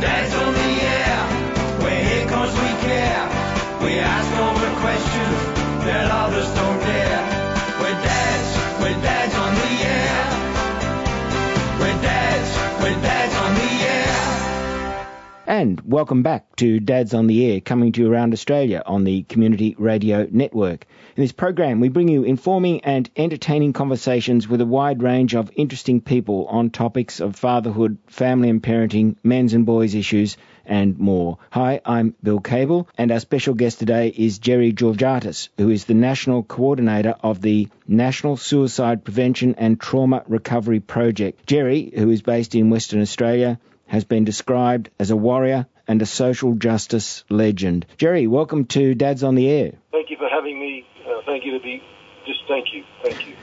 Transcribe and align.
Dad's 0.00 0.34
on 0.34 0.52
the 0.52 0.70
air. 0.96 1.18
We're 1.82 2.04
here 2.08 2.26
'cause 2.26 2.52
we 2.52 2.70
care. 2.88 3.22
We 3.84 3.98
ask 3.98 4.30
all 4.40 4.54
the 4.54 4.72
questions 4.84 5.38
that 5.86 6.10
others 6.10 6.48
don't 6.58 6.80
dare. 6.80 7.22
We're 7.80 8.00
dads, 8.02 8.50
we're 8.80 9.00
dads 9.02 9.34
on 9.34 9.54
the 9.54 9.72
air. 9.96 10.24
We're 11.80 12.02
dads, 12.02 12.50
we're 12.82 13.00
dads 13.02 13.34
on 13.36 13.54
the 13.54 13.70
air. 13.84 15.06
And 15.46 15.80
welcome 15.84 16.22
back 16.22 16.56
to 16.56 16.80
Dads 16.80 17.12
on 17.14 17.26
the 17.26 17.52
Air, 17.52 17.60
coming 17.60 17.92
to 17.92 18.00
you 18.02 18.10
around 18.10 18.32
Australia 18.32 18.82
on 18.86 19.04
the 19.04 19.22
Community 19.24 19.76
Radio 19.78 20.26
Network. 20.30 20.86
In 21.16 21.22
this 21.22 21.30
program, 21.30 21.78
we 21.78 21.90
bring 21.90 22.08
you 22.08 22.24
informing 22.24 22.80
and 22.80 23.08
entertaining 23.14 23.72
conversations 23.72 24.48
with 24.48 24.60
a 24.60 24.66
wide 24.66 25.00
range 25.00 25.36
of 25.36 25.48
interesting 25.54 26.00
people 26.00 26.46
on 26.46 26.70
topics 26.70 27.20
of 27.20 27.36
fatherhood, 27.36 27.98
family 28.08 28.50
and 28.50 28.60
parenting, 28.60 29.14
men's 29.22 29.54
and 29.54 29.64
boys 29.64 29.94
issues, 29.94 30.36
and 30.66 30.98
more. 30.98 31.38
Hi, 31.50 31.80
I'm 31.84 32.16
Bill 32.20 32.40
Cable, 32.40 32.88
and 32.98 33.12
our 33.12 33.20
special 33.20 33.54
guest 33.54 33.78
today 33.78 34.08
is 34.08 34.40
Gerry 34.40 34.72
Georgatos, 34.72 35.50
who 35.56 35.70
is 35.70 35.84
the 35.84 35.94
National 35.94 36.42
Coordinator 36.42 37.14
of 37.20 37.40
the 37.40 37.68
National 37.86 38.36
Suicide 38.36 39.04
Prevention 39.04 39.54
and 39.56 39.78
Trauma 39.78 40.24
Recovery 40.26 40.80
Project. 40.80 41.46
Gerry, 41.46 41.92
who 41.94 42.10
is 42.10 42.22
based 42.22 42.56
in 42.56 42.70
Western 42.70 43.00
Australia, 43.00 43.60
has 43.86 44.02
been 44.02 44.24
described 44.24 44.90
as 44.98 45.12
a 45.12 45.16
warrior 45.16 45.66
and 45.86 46.02
a 46.02 46.06
social 46.06 46.54
justice 46.54 47.22
legend. 47.28 47.86
Gerry, 47.98 48.26
welcome 48.26 48.64
to 48.64 48.96
Dads 48.96 49.22
on 49.22 49.36
the 49.36 49.48
Air. 49.48 49.74
Thank 49.92 50.03
for 50.24 50.30
having 50.30 50.58
me. 50.58 50.86
Uh, 51.06 51.20
thank 51.26 51.44
you 51.44 51.52
to 51.52 51.60
be. 51.62 51.82
Just 52.26 52.40
thank 52.48 52.72
you. 52.72 52.84
Thank 53.02 53.26
you. 53.28 53.34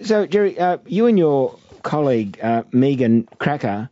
So, 0.00 0.26
Gerry, 0.26 0.58
uh, 0.58 0.78
you 0.86 1.06
and 1.06 1.18
your 1.18 1.58
colleague, 1.82 2.38
uh, 2.42 2.62
Megan 2.72 3.28
Krakouer, 3.38 3.90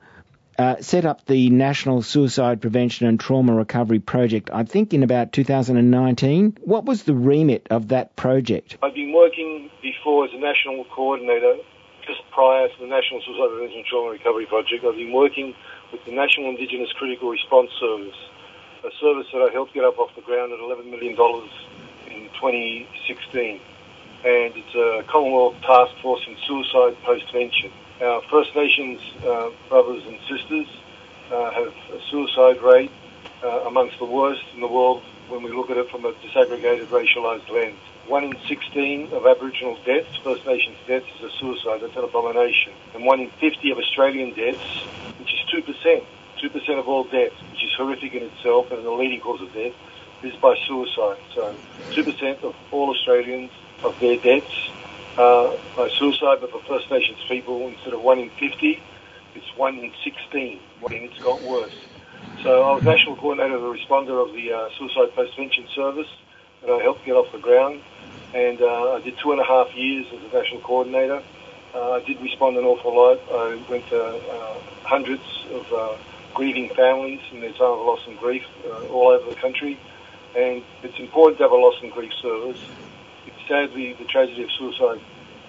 uh, 0.59 0.77
set 0.81 1.05
up 1.05 1.27
the 1.27 1.51
National 1.51 2.01
Suicide 2.01 2.63
Prevention 2.63 3.07
and 3.07 3.21
Trauma 3.21 3.55
Recovery 3.55 4.01
Project, 4.01 4.51
I 4.53 4.65
think 4.65 4.95
in 4.95 5.03
about 5.03 5.33
2019. 5.33 6.57
What 6.63 6.87
was 6.87 7.03
the 7.03 7.15
remit 7.15 7.67
of 7.71 7.89
that 7.89 8.17
project? 8.17 8.79
I've 8.83 8.95
been 8.95 9.13
working 9.13 9.71
before 9.83 10.25
as 10.25 10.31
a 10.33 10.39
national 10.39 10.85
coordinator, 10.85 11.57
just 12.07 12.21
prior 12.31 12.69
to 12.69 12.75
the 12.81 12.87
National 12.87 13.21
Suicide 13.21 13.49
Prevention 13.49 13.79
and 13.79 13.87
Trauma 13.87 14.11
Recovery 14.11 14.47
Project. 14.47 14.85
I've 14.85 14.97
been 14.97 15.13
working 15.13 15.55
with 15.91 16.01
the 16.07 16.13
National 16.13 16.49
Indigenous 16.49 16.93
Critical 16.97 17.29
Response 17.29 17.71
Service, 17.79 18.17
a 18.85 18.91
service 19.01 19.27
that 19.33 19.43
I 19.43 19.53
helped 19.53 19.75
get 19.75 19.85
up 19.85 19.99
off 19.99 20.11
the 20.17 20.23
ground 20.23 20.53
at 20.53 20.59
$11 20.59 20.91
million 20.91 21.17
2016. 22.43 23.61
And 24.25 24.53
it's 24.57 24.75
a 24.75 25.05
Commonwealth 25.07 25.55
Task 25.63 25.95
Force 26.03 26.23
in 26.27 26.37
Suicide 26.45 26.97
Postvention. 27.05 27.71
Our 28.01 28.21
First 28.23 28.55
Nations 28.57 29.01
uh, 29.25 29.51
brothers 29.69 30.03
and 30.07 30.19
sisters 30.29 30.67
uh, 31.31 31.51
have 31.53 31.73
a 31.95 32.01
suicide 32.11 32.61
rate 32.61 32.91
uh, 33.45 33.63
amongst 33.67 33.99
the 34.01 34.07
worst 34.07 34.43
in 34.55 34.61
the 34.61 34.67
world 34.67 35.03
when 35.29 35.45
we 35.45 35.53
look 35.53 35.71
at 35.71 35.77
it 35.77 35.89
from 35.89 36.05
a 36.05 36.13
disaggregated 36.15 36.87
racialised 36.87 37.49
lens. 37.49 37.79
One 38.09 38.25
in 38.25 38.37
16 38.49 39.13
of 39.13 39.25
Aboriginal 39.25 39.79
deaths, 39.87 40.17
First 40.25 40.45
Nations 40.45 40.77
deaths, 40.89 41.07
is 41.21 41.33
a 41.33 41.39
suicide. 41.39 41.81
That's 41.81 41.97
an 41.97 42.03
abomination. 42.03 42.73
And 42.95 43.05
one 43.05 43.21
in 43.21 43.31
50 43.39 43.71
of 43.71 43.79
Australian 43.79 44.35
deaths, 44.35 44.83
which 45.21 45.33
is 45.33 45.41
2%, 45.55 46.05
2% 46.43 46.79
of 46.79 46.89
all 46.89 47.05
deaths, 47.05 47.37
which 47.53 47.63
is 47.63 47.71
horrific 47.77 48.15
in 48.15 48.25
itself 48.25 48.73
and 48.73 48.85
the 48.85 48.91
leading 48.91 49.21
cause 49.21 49.41
of 49.41 49.53
death, 49.55 49.75
is 50.25 50.35
by 50.37 50.57
suicide. 50.67 51.19
So 51.35 51.55
2% 51.91 52.45
of 52.45 52.55
all 52.71 52.91
Australians 52.91 53.51
of 53.83 53.99
their 54.01 54.17
deaths 54.17 54.71
uh, 55.19 55.57
by 55.77 55.89
suicide, 55.99 56.39
but 56.41 56.51
for 56.51 56.63
First 56.63 56.91
Nations 56.91 57.19
people, 57.29 57.69
instead 57.69 57.95
of 57.95 58.03
1 58.03 58.19
in 58.19 58.31
50, 58.31 58.83
it's 59.35 59.57
1 59.57 59.79
in 59.79 59.93
16. 60.05 60.61
And 60.85 60.93
it's 60.93 61.19
got 61.19 61.43
worse. 61.43 61.75
So 62.43 62.63
I 62.63 62.75
was 62.75 62.83
national 62.83 63.17
coordinator, 63.17 63.55
of 63.55 63.63
the 63.63 63.69
responder 63.69 64.27
of 64.27 64.35
the 64.35 64.53
uh, 64.53 64.69
Suicide 64.77 65.15
Postvention 65.15 65.73
Service 65.75 66.09
that 66.61 66.71
I 66.71 66.83
helped 66.83 67.05
get 67.05 67.15
off 67.15 67.31
the 67.33 67.39
ground. 67.39 67.81
And 68.35 68.61
uh, 68.61 68.95
I 68.95 69.01
did 69.01 69.19
two 69.19 69.33
and 69.33 69.41
a 69.41 69.45
half 69.45 69.75
years 69.77 70.07
as 70.13 70.33
a 70.33 70.37
national 70.37 70.61
coordinator. 70.63 71.23
Uh, 71.75 71.93
I 71.93 72.01
did 72.05 72.21
respond 72.21 72.57
an 72.57 72.65
awful 72.65 72.95
lot. 72.95 73.21
I 73.31 73.63
went 73.71 73.87
to 73.89 74.03
uh, 74.03 74.59
hundreds 74.83 75.23
of 75.53 75.73
uh, 75.73 75.97
grieving 76.35 76.69
families 76.71 77.21
in 77.31 77.41
their 77.41 77.53
time 77.53 77.79
of 77.79 77.87
loss 77.87 78.01
and 78.07 78.19
grief 78.19 78.45
uh, 78.67 78.87
all 78.89 79.09
over 79.09 79.31
the 79.31 79.37
country. 79.37 79.79
And 80.37 80.63
it's 80.83 80.99
important 80.99 81.39
to 81.39 81.45
have 81.45 81.53
a 81.53 81.57
loss 81.57 81.75
and 81.83 81.93
grief 81.93 82.13
service. 82.21 82.59
Sadly, 83.49 83.93
the 83.95 84.05
tragedy 84.05 84.45
of 84.45 84.51
suicide 84.53 85.01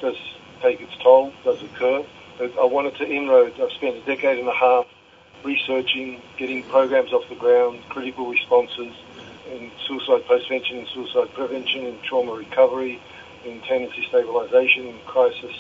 does 0.02 0.16
take 0.62 0.82
its 0.82 0.92
toll, 1.02 1.32
does 1.44 1.62
occur. 1.64 2.04
But 2.38 2.58
I 2.60 2.66
wanted 2.66 2.96
to 2.98 3.06
inroad. 3.06 3.54
I've 3.62 3.72
spent 3.72 3.96
a 3.96 4.02
decade 4.02 4.40
and 4.40 4.48
a 4.48 4.54
half 4.54 4.88
researching, 5.44 6.22
getting 6.38 6.64
programs 6.64 7.14
off 7.14 7.28
the 7.30 7.36
ground, 7.36 7.82
critical 7.90 8.30
responses 8.30 8.94
in 9.52 9.72
suicide 9.88 10.24
postvention 10.26 10.80
and 10.80 10.88
suicide 10.88 11.34
prevention 11.34 11.86
and 11.86 12.02
trauma 12.04 12.34
recovery, 12.34 13.00
in 13.46 13.62
tenancy 13.62 14.08
stabilisation 14.12 14.90
and 14.90 15.06
crisis 15.06 15.56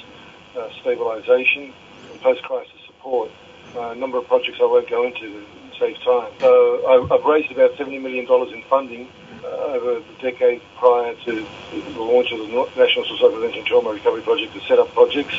uh, 0.57 0.69
stabilisation 0.83 1.73
and 2.11 2.21
post-crisis 2.21 2.73
support. 2.87 3.29
Uh, 3.75 3.89
a 3.89 3.95
number 3.95 4.17
of 4.17 4.27
projects 4.27 4.57
I 4.61 4.65
won't 4.65 4.89
go 4.89 5.05
into 5.05 5.19
to 5.19 5.45
save 5.79 5.97
time. 6.01 6.31
So 6.39 7.07
I've 7.11 7.25
raised 7.25 7.51
about 7.51 7.73
$70 7.73 8.01
million 8.01 8.25
in 8.53 8.63
funding 8.63 9.07
uh, 9.43 9.75
over 9.75 9.99
the 9.99 10.21
decade 10.21 10.61
prior 10.77 11.13
to 11.25 11.45
the 11.71 11.99
launch 11.99 12.31
of 12.31 12.39
the 12.39 12.47
National 12.77 13.05
Suicide 13.05 13.31
Prevention 13.31 13.65
Trauma 13.65 13.91
Recovery 13.91 14.21
Project 14.21 14.53
to 14.53 14.61
set 14.61 14.79
up 14.79 14.93
projects 14.93 15.35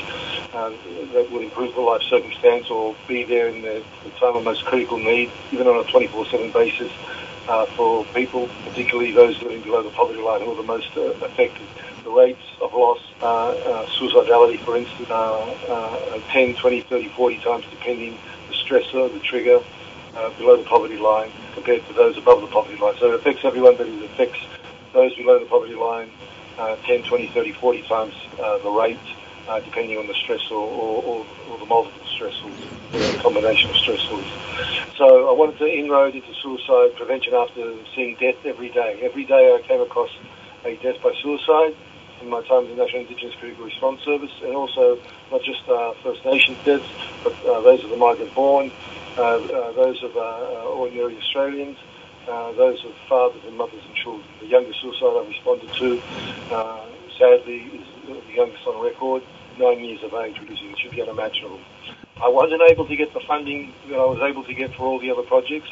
uh, 0.52 0.70
that 1.12 1.28
would 1.30 1.42
improve 1.42 1.74
the 1.74 1.80
life 1.80 2.02
circumstance 2.02 2.70
or 2.70 2.94
be 3.08 3.24
there 3.24 3.48
in 3.48 3.62
the, 3.62 3.82
the 4.04 4.10
time 4.20 4.36
of 4.36 4.44
most 4.44 4.64
critical 4.66 4.98
need, 4.98 5.30
even 5.52 5.66
on 5.66 5.80
a 5.80 5.84
24-7 5.84 6.52
basis 6.52 6.92
uh, 7.48 7.66
for 7.76 8.04
people, 8.06 8.48
particularly 8.64 9.12
those 9.12 9.40
living 9.42 9.62
below 9.62 9.82
the 9.82 9.90
poverty 9.90 10.20
line 10.20 10.42
who 10.42 10.52
are 10.52 10.56
the 10.56 10.62
most 10.62 10.90
uh, 10.96 11.02
affected. 11.24 11.66
The 12.04 12.10
rates 12.10 12.42
of 12.60 12.74
loss, 12.74 13.00
uh, 13.22 13.86
suicidality, 13.98 14.60
for 14.64 14.76
instance, 14.76 15.08
uh, 15.10 16.20
10, 16.30 16.56
20, 16.56 16.82
30, 16.82 17.08
40 17.08 17.38
times 17.38 17.64
depending 17.70 18.18
the 18.48 18.54
stressor, 18.54 19.12
the 19.12 19.20
trigger, 19.20 19.60
below 20.38 20.56
the 20.56 20.64
poverty 20.64 20.98
line 20.98 21.30
compared 21.54 21.86
to 21.86 21.92
those 21.94 22.16
above 22.16 22.40
the 22.40 22.48
poverty 22.48 22.78
line. 22.80 22.94
So 22.98 23.12
it 23.12 23.20
affects 23.20 23.44
everyone, 23.44 23.76
but 23.76 23.86
it 23.86 24.02
affects 24.04 24.38
those 24.92 25.14
below 25.16 25.38
the 25.38 25.46
poverty 25.46 25.74
line 25.74 26.10
uh, 26.58 26.76
10, 26.86 27.02
20, 27.04 27.28
30, 27.34 27.52
40 27.52 27.82
times 27.88 28.14
uh, 28.38 28.58
the 28.58 28.70
rate, 28.70 28.98
uh, 29.48 29.60
depending 29.60 29.98
on 29.98 30.06
the 30.06 30.14
stress 30.14 30.40
or, 30.50 30.62
or, 30.62 31.26
or, 31.50 31.58
the 31.58 31.66
multiple 31.66 32.06
stressors, 32.14 32.62
the 32.92 33.18
combination 33.18 33.70
of 33.70 33.76
stressors. 33.76 34.28
So 34.96 35.28
I 35.28 35.32
wanted 35.32 35.58
to 35.58 35.66
inroad 35.66 36.14
into 36.14 36.32
suicide 36.40 36.96
prevention 36.96 37.34
after 37.34 37.74
seeing 37.94 38.16
death 38.20 38.38
every 38.44 38.70
day. 38.70 39.00
Every 39.02 39.24
day 39.24 39.58
I 39.58 39.66
came 39.66 39.80
across 39.80 40.10
a 40.64 40.76
death 40.76 41.02
by 41.02 41.12
suicide 41.20 41.74
in 42.22 42.30
my 42.30 42.42
time 42.46 42.64
in 42.64 42.76
the 42.76 42.84
National 42.84 43.02
Indigenous 43.02 43.34
Critical 43.40 43.64
Response 43.64 44.00
Service, 44.04 44.32
and 44.42 44.54
also 44.54 44.98
not 45.30 45.42
just 45.42 45.68
uh, 45.68 45.92
First 46.02 46.24
Nations 46.24 46.58
deaths, 46.64 46.86
but 47.24 47.34
uh, 47.44 47.60
those 47.60 47.82
of 47.82 47.90
the 47.90 47.96
migrant-born, 47.96 48.70
uh, 48.70 48.70
uh, 48.70 49.03
Uh, 49.16 49.22
uh, 49.22 49.72
those 49.72 50.02
of 50.02 50.16
uh, 50.16 50.20
uh 50.20 50.64
ordinary 50.74 51.16
Australians, 51.18 51.78
those 52.26 52.84
of 52.84 52.92
fathers 53.08 53.42
and 53.46 53.56
mothers 53.56 53.80
and 53.86 53.94
children. 53.94 54.26
The 54.40 54.46
youngest 54.46 54.80
suicide 54.80 55.06
I 55.06 55.24
responded 55.28 55.72
to, 55.72 56.02
sadly, 57.16 57.60
is 57.78 57.86
the 58.08 58.20
youngest 58.34 58.66
on 58.66 58.82
record, 58.82 59.22
nine 59.56 59.84
years 59.84 60.02
of 60.02 60.14
age, 60.14 60.40
which 60.40 60.58
should 60.78 60.90
be 60.90 61.00
unimaginable. 61.00 61.60
I 62.20 62.28
wasn't 62.28 62.62
able 62.68 62.86
to 62.86 62.96
get 62.96 63.14
the 63.14 63.20
funding 63.20 63.72
that 63.88 64.00
I 64.00 64.04
was 64.04 64.18
able 64.20 64.42
to 64.44 64.54
get 64.54 64.74
for 64.74 64.82
all 64.82 64.98
the 64.98 65.12
other 65.12 65.22
projects. 65.22 65.70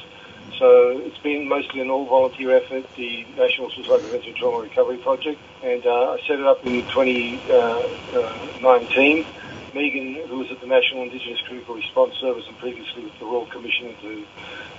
So 0.59 0.98
it's 0.98 1.19
been 1.19 1.48
mostly 1.48 1.80
an 1.80 1.91
all-volunteer 1.91 2.56
effort, 2.56 2.84
the 2.94 3.26
National 3.36 3.70
Suicide 3.70 4.03
Prevention 4.03 4.34
Trauma 4.34 4.62
Recovery 4.62 4.98
Project, 4.98 5.41
and 5.64 5.84
uh, 5.84 6.12
I 6.12 6.20
set 6.28 6.38
it 6.38 6.47
up 6.47 6.64
in 6.64 6.82
2019 6.82 9.26
Megan, 9.75 10.28
who 10.28 10.38
was 10.38 10.50
at 10.50 10.60
the 10.60 10.66
National 10.66 11.03
Indigenous 11.03 11.41
Critical 11.49 11.75
Response 11.75 12.15
Service 12.21 12.44
and 12.47 12.59
previously 12.59 13.05
with 13.05 13.19
the 13.19 13.25
Royal 13.25 13.47
Commission 13.47 13.97
into 13.97 14.24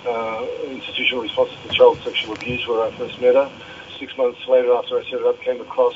uh, 0.06 0.45
Institutional 0.69 1.24
Responses 1.24 1.57
to 1.63 1.69
Child 1.69 1.98
Sexual 2.04 2.34
Abuse, 2.34 2.62
where 2.68 2.86
I 2.86 2.92
first 2.98 3.19
met 3.19 3.34
her. 3.34 3.50
Six 4.00 4.16
months 4.18 4.40
later, 4.48 4.74
after 4.74 5.00
I 5.00 5.04
set 5.10 5.19
it 5.22 5.25
up, 5.25 5.40
came 5.42 5.62
across 5.62 5.95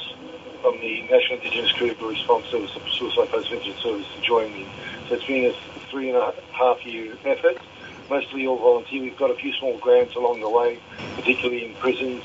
from 0.62 0.82
the 0.82 1.02
National 1.14 1.38
Indigenous 1.38 1.72
Critical 1.78 2.10
Response 2.10 2.46
Service, 2.50 2.74
the 2.74 2.82
Suicide 2.98 3.30
Postvention 3.30 3.78
Service, 3.82 4.08
to 4.16 4.22
join 4.26 4.52
me. 4.54 4.66
So 5.10 5.16
it's 5.16 5.26
been 5.26 5.46
a 5.46 5.54
three 5.92 6.10
and 6.10 6.18
a 6.18 6.34
half 6.54 6.84
year 6.86 7.14
effort, 7.26 7.58
mostly 8.10 8.48
all 8.48 8.58
volunteer. 8.58 9.02
We've 9.02 9.18
got 9.18 9.30
a 9.30 9.36
few 9.36 9.54
small 9.54 9.78
grants 9.78 10.16
along 10.16 10.42
the 10.42 10.50
way, 10.50 10.80
particularly 11.16 11.66
in 11.66 11.76
prisons 11.76 12.24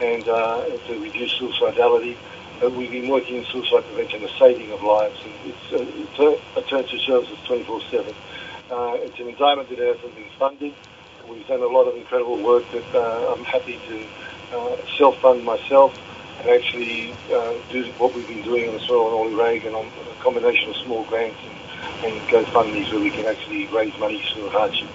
and 0.00 0.28
uh, 0.28 0.64
to 0.86 1.00
reduce 1.00 1.38
suicidality. 1.38 2.16
Uh, 2.62 2.68
we've 2.68 2.90
been 2.90 3.08
working 3.08 3.36
in 3.36 3.44
suicide 3.46 3.84
prevention, 3.88 4.20
the 4.20 4.28
saving 4.38 4.70
of 4.70 4.82
lives. 4.82 5.16
And 5.24 5.32
it's, 5.48 5.72
uh, 5.72 5.80
it's 5.80 6.18
a, 6.20 6.60
a 6.60 6.62
turn 6.68 6.84
to 6.84 6.98
services 7.06 7.38
24-7. 7.48 8.12
Uh, 8.70 9.00
it's 9.00 9.18
an 9.18 9.28
endowment 9.28 9.70
that 9.70 9.78
hasn't 9.78 10.14
been 10.14 10.28
funded. 10.38 10.74
We've 11.26 11.46
done 11.48 11.62
a 11.62 11.72
lot 11.72 11.88
of 11.88 11.96
incredible 11.96 12.36
work 12.42 12.64
that 12.72 12.84
uh, 12.94 13.32
I'm 13.32 13.44
happy 13.44 13.80
to 13.88 14.56
uh, 14.56 14.76
self-fund 14.98 15.42
myself 15.42 15.96
and 16.40 16.50
actually 16.50 17.12
uh, 17.32 17.54
do 17.72 17.90
what 17.96 18.14
we've 18.14 18.28
been 18.28 18.42
doing 18.42 18.68
on 18.68 18.74
the 18.74 18.84
soil 18.84 19.08
and 19.08 19.16
Ollie 19.16 19.34
Reagan 19.40 19.74
on 19.74 19.86
a 19.86 20.22
combination 20.22 20.68
of 20.68 20.76
small 20.84 21.04
grants 21.04 21.40
and, 21.40 22.12
and 22.12 22.28
GoFundMe's 22.28 22.92
where 22.92 23.00
we 23.00 23.10
can 23.10 23.24
actually 23.24 23.68
raise 23.68 23.96
money 23.98 24.22
for 24.34 24.50
hardship 24.50 24.88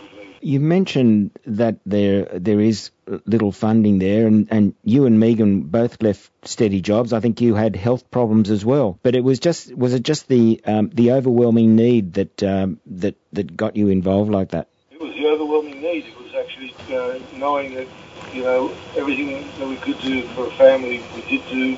You 0.45 0.59
mentioned 0.59 1.31
that 1.47 1.80
there 1.88 2.25
there 2.25 2.59
is 2.59 2.92
little 3.25 3.51
funding 3.51 3.97
there, 3.97 4.27
and, 4.27 4.47
and 4.51 4.75
you 4.83 5.07
and 5.07 5.19
Megan 5.19 5.62
both 5.62 6.03
left 6.03 6.30
steady 6.47 6.81
jobs. 6.81 7.13
I 7.13 7.19
think 7.19 7.42
you 7.42 7.56
had 7.56 7.75
health 7.75 8.12
problems 8.12 8.51
as 8.51 8.63
well. 8.63 9.00
But 9.01 9.15
it 9.15 9.24
was 9.24 9.39
just 9.39 9.74
was 9.75 9.95
it 9.95 10.03
just 10.03 10.27
the 10.27 10.62
um, 10.63 10.92
the 10.94 11.13
overwhelming 11.13 11.75
need 11.75 12.13
that 12.13 12.44
um, 12.44 12.80
that 12.86 13.15
that 13.33 13.57
got 13.57 13.75
you 13.75 13.88
involved 13.88 14.30
like 14.30 14.50
that? 14.50 14.68
It 14.92 15.01
was 15.01 15.15
the 15.15 15.25
overwhelming 15.25 15.81
need. 15.81 16.06
It 16.06 16.15
was 16.21 16.36
actually 16.36 16.75
uh, 16.95 17.18
knowing 17.36 17.74
that 17.74 17.88
you 18.31 18.44
know 18.44 18.71
everything 18.95 19.50
that 19.57 19.68
we 19.68 19.77
could 19.77 20.00
do 20.01 20.27
for 20.36 20.45
a 20.45 20.51
family, 20.51 21.01
we 21.15 21.21
did 21.21 21.41
do. 21.50 21.75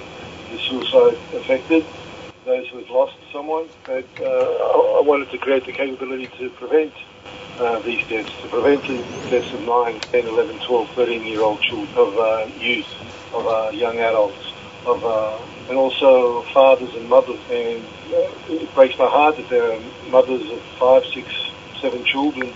The 0.51 0.59
suicide 0.59 1.17
affected 1.33 1.85
those 2.43 2.67
who 2.67 2.79
had 2.79 2.89
lost 2.89 3.15
someone, 3.31 3.69
but 3.85 4.07
uh, 4.19 4.25
I 4.25 5.01
wanted 5.05 5.31
to 5.31 5.37
create 5.37 5.65
the 5.65 5.71
capability 5.71 6.27
to 6.39 6.49
prevent 6.49 6.93
uh, 7.59 7.79
these 7.79 8.07
deaths, 8.07 8.31
to 8.41 8.47
prevent 8.49 8.85
the 8.85 8.97
deaths 9.29 9.51
of 9.53 9.61
9, 9.61 9.99
10, 10.11 10.27
11, 10.27 10.59
12, 10.65 10.89
13 10.89 11.23
year 11.25 11.41
old 11.41 11.61
children, 11.61 11.97
of 11.97 12.17
uh, 12.17 12.45
youth, 12.59 12.85
of 13.33 13.47
uh, 13.47 13.69
young 13.71 13.97
adults, 13.99 14.53
of 14.85 15.03
uh, 15.03 15.37
and 15.69 15.77
also 15.77 16.43
fathers 16.53 16.93
and 16.95 17.09
mothers. 17.09 17.39
And 17.49 17.83
uh, 18.13 18.53
it 18.53 18.73
breaks 18.75 18.97
my 18.97 19.07
heart 19.07 19.37
that 19.37 19.49
there 19.49 19.73
are 19.73 19.79
mothers 20.09 20.49
of 20.49 20.61
five, 20.79 21.03
six, 21.13 21.27
seven 21.81 22.03
children 22.05 22.53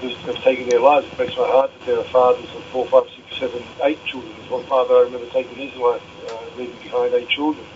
who 0.00 0.08
have 0.08 0.42
taken 0.42 0.68
their 0.68 0.80
lives. 0.80 1.06
It 1.06 1.16
breaks 1.16 1.36
my 1.36 1.46
heart 1.46 1.70
that 1.72 1.86
there 1.86 1.98
are 1.98 2.04
fathers 2.04 2.48
of 2.54 2.62
four, 2.64 2.86
five, 2.86 3.04
six, 3.16 3.38
seven, 3.38 3.62
eight 3.82 4.02
children. 4.04 4.32
There's 4.38 4.50
one 4.50 4.64
father 4.64 4.94
I 4.94 5.00
remember 5.02 5.28
taking 5.30 5.56
his 5.56 5.78
life, 5.78 6.02
leaving 6.56 6.80
behind 6.82 7.14
eight 7.14 7.28
children. 7.28 7.66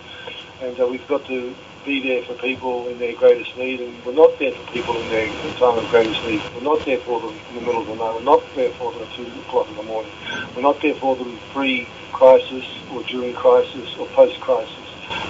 And 0.61 0.77
we've 0.89 1.07
got 1.07 1.25
to 1.25 1.53
be 1.85 2.01
there 2.01 2.23
for 2.23 2.33
people 2.41 2.87
in 2.87 2.97
their 2.97 3.13
greatest 3.13 3.55
need, 3.57 3.79
and 3.79 3.93
we're 4.03 4.13
not 4.13 4.37
there 4.39 4.51
for 4.51 4.71
people 4.71 4.99
in 4.99 5.07
their 5.09 5.29
time 5.53 5.77
of 5.77 5.87
greatest 5.89 6.23
need. 6.25 6.41
We're 6.55 6.61
not 6.61 6.83
there 6.85 6.99
for 6.99 7.21
them 7.21 7.37
in 7.49 7.55
the 7.55 7.61
middle 7.61 7.81
of 7.81 7.87
the 7.87 7.95
night. 7.95 8.15
We're 8.15 8.23
not 8.23 8.43
there 8.55 8.71
for 8.71 8.91
them 8.91 9.03
at 9.03 9.13
2 9.15 9.23
o'clock 9.47 9.69
in 9.69 9.75
the 9.77 9.83
morning. 9.83 10.11
We're 10.55 10.63
not 10.63 10.81
there 10.81 10.95
for 10.95 11.15
them 11.15 11.37
pre-crisis 11.53 12.65
or 12.91 13.03
during 13.03 13.35
crisis 13.35 13.95
or 13.99 14.07
post-crisis. 14.07 14.85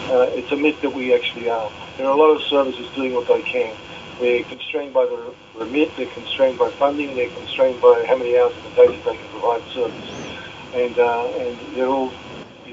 Uh, 0.10 0.32
it's 0.32 0.52
a 0.52 0.56
myth 0.56 0.80
that 0.82 0.94
we 0.94 1.14
actually 1.14 1.50
are. 1.50 1.70
There 1.98 2.08
are 2.08 2.14
a 2.14 2.16
lot 2.16 2.36
of 2.36 2.42
services 2.44 2.88
doing 2.96 3.14
what 3.14 3.28
they 3.28 3.42
can. 3.42 3.76
They're 4.20 4.44
constrained 4.44 4.94
by 4.94 5.06
the 5.06 5.34
remit, 5.60 5.92
they're 5.98 6.06
constrained 6.08 6.58
by 6.58 6.72
funding, 6.72 7.16
they're 7.16 7.30
constrained 7.30 7.82
by 7.82 8.06
how 8.08 8.16
many 8.16 8.38
hours 8.38 8.56
of 8.56 8.64
the 8.64 8.70
day 8.70 8.88
that 8.96 9.04
they 9.04 9.18
can 9.18 9.28
provide 9.30 9.62
service. 9.74 10.12
And, 10.74 10.98
uh, 10.98 11.28
and 11.36 11.76
they're 11.76 11.88
all 11.88 12.14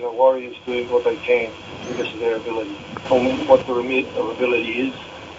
know, 0.03 0.13
warriors 0.13 0.57
doing 0.67 0.91
what 0.91 1.05
they 1.05 1.17
can 1.17 1.53
because 1.89 2.13
of 2.13 2.21
their 2.21 2.37
ability. 2.37 2.77
On 3.11 3.47
what 3.47 3.67
the 3.67 3.75
remit 3.75 4.07
of 4.17 4.31
ability 4.31 4.89
is, 4.89 4.95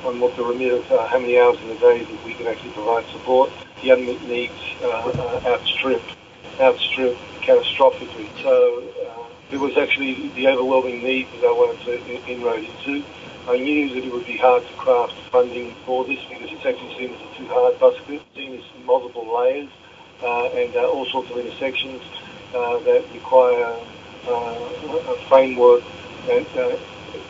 on 0.05 0.19
what 0.19 0.35
the 0.35 0.43
remit 0.43 0.73
of 0.73 0.91
uh, 0.91 1.07
how 1.07 1.19
many 1.19 1.39
hours 1.39 1.57
in 1.61 1.69
the 1.69 1.79
day 1.79 2.03
that 2.03 2.25
we 2.25 2.33
can 2.33 2.47
actually 2.47 2.71
provide 2.71 3.05
support, 3.11 3.49
the 3.81 3.89
unmet 3.91 4.21
needs 4.23 4.59
uh, 4.83 4.87
uh, 4.87 5.49
outstrip, 5.55 6.01
outstrip 6.59 7.15
catastrophically. 7.41 8.29
So 8.43 8.83
uh, 9.07 9.55
it 9.55 9.57
was 9.57 9.73
actually 9.77 10.29
the 10.35 10.47
overwhelming 10.47 11.03
need 11.03 11.27
that 11.33 11.47
I 11.47 11.51
wanted 11.55 11.83
to 11.85 12.31
inroad 12.31 12.63
into. 12.63 13.03
I 13.47 13.57
knew 13.57 13.93
that 13.95 14.03
it 14.03 14.11
would 14.11 14.25
be 14.25 14.37
hard 14.37 14.63
to 14.63 14.73
craft 14.75 15.15
funding 15.31 15.75
for 15.85 16.05
this 16.05 16.19
because 16.29 16.47
it's 16.51 16.65
actually 16.65 16.95
seen 16.95 17.11
as 17.15 17.21
a 17.21 17.29
too 17.37 17.47
hard 17.51 17.79
basket, 17.79 18.21
seen 18.35 18.55
as 18.55 18.63
multiple 18.85 19.27
layers 19.27 19.69
uh, 20.21 20.47
and 20.55 20.75
uh, 20.75 20.87
all 20.87 21.05
sorts 21.11 21.31
of 21.31 21.37
intersections 21.37 22.01
that 22.53 23.03
require 23.13 23.79
a 24.27 25.27
framework 25.27 25.83
that 26.27 26.47
uh, 26.57 26.77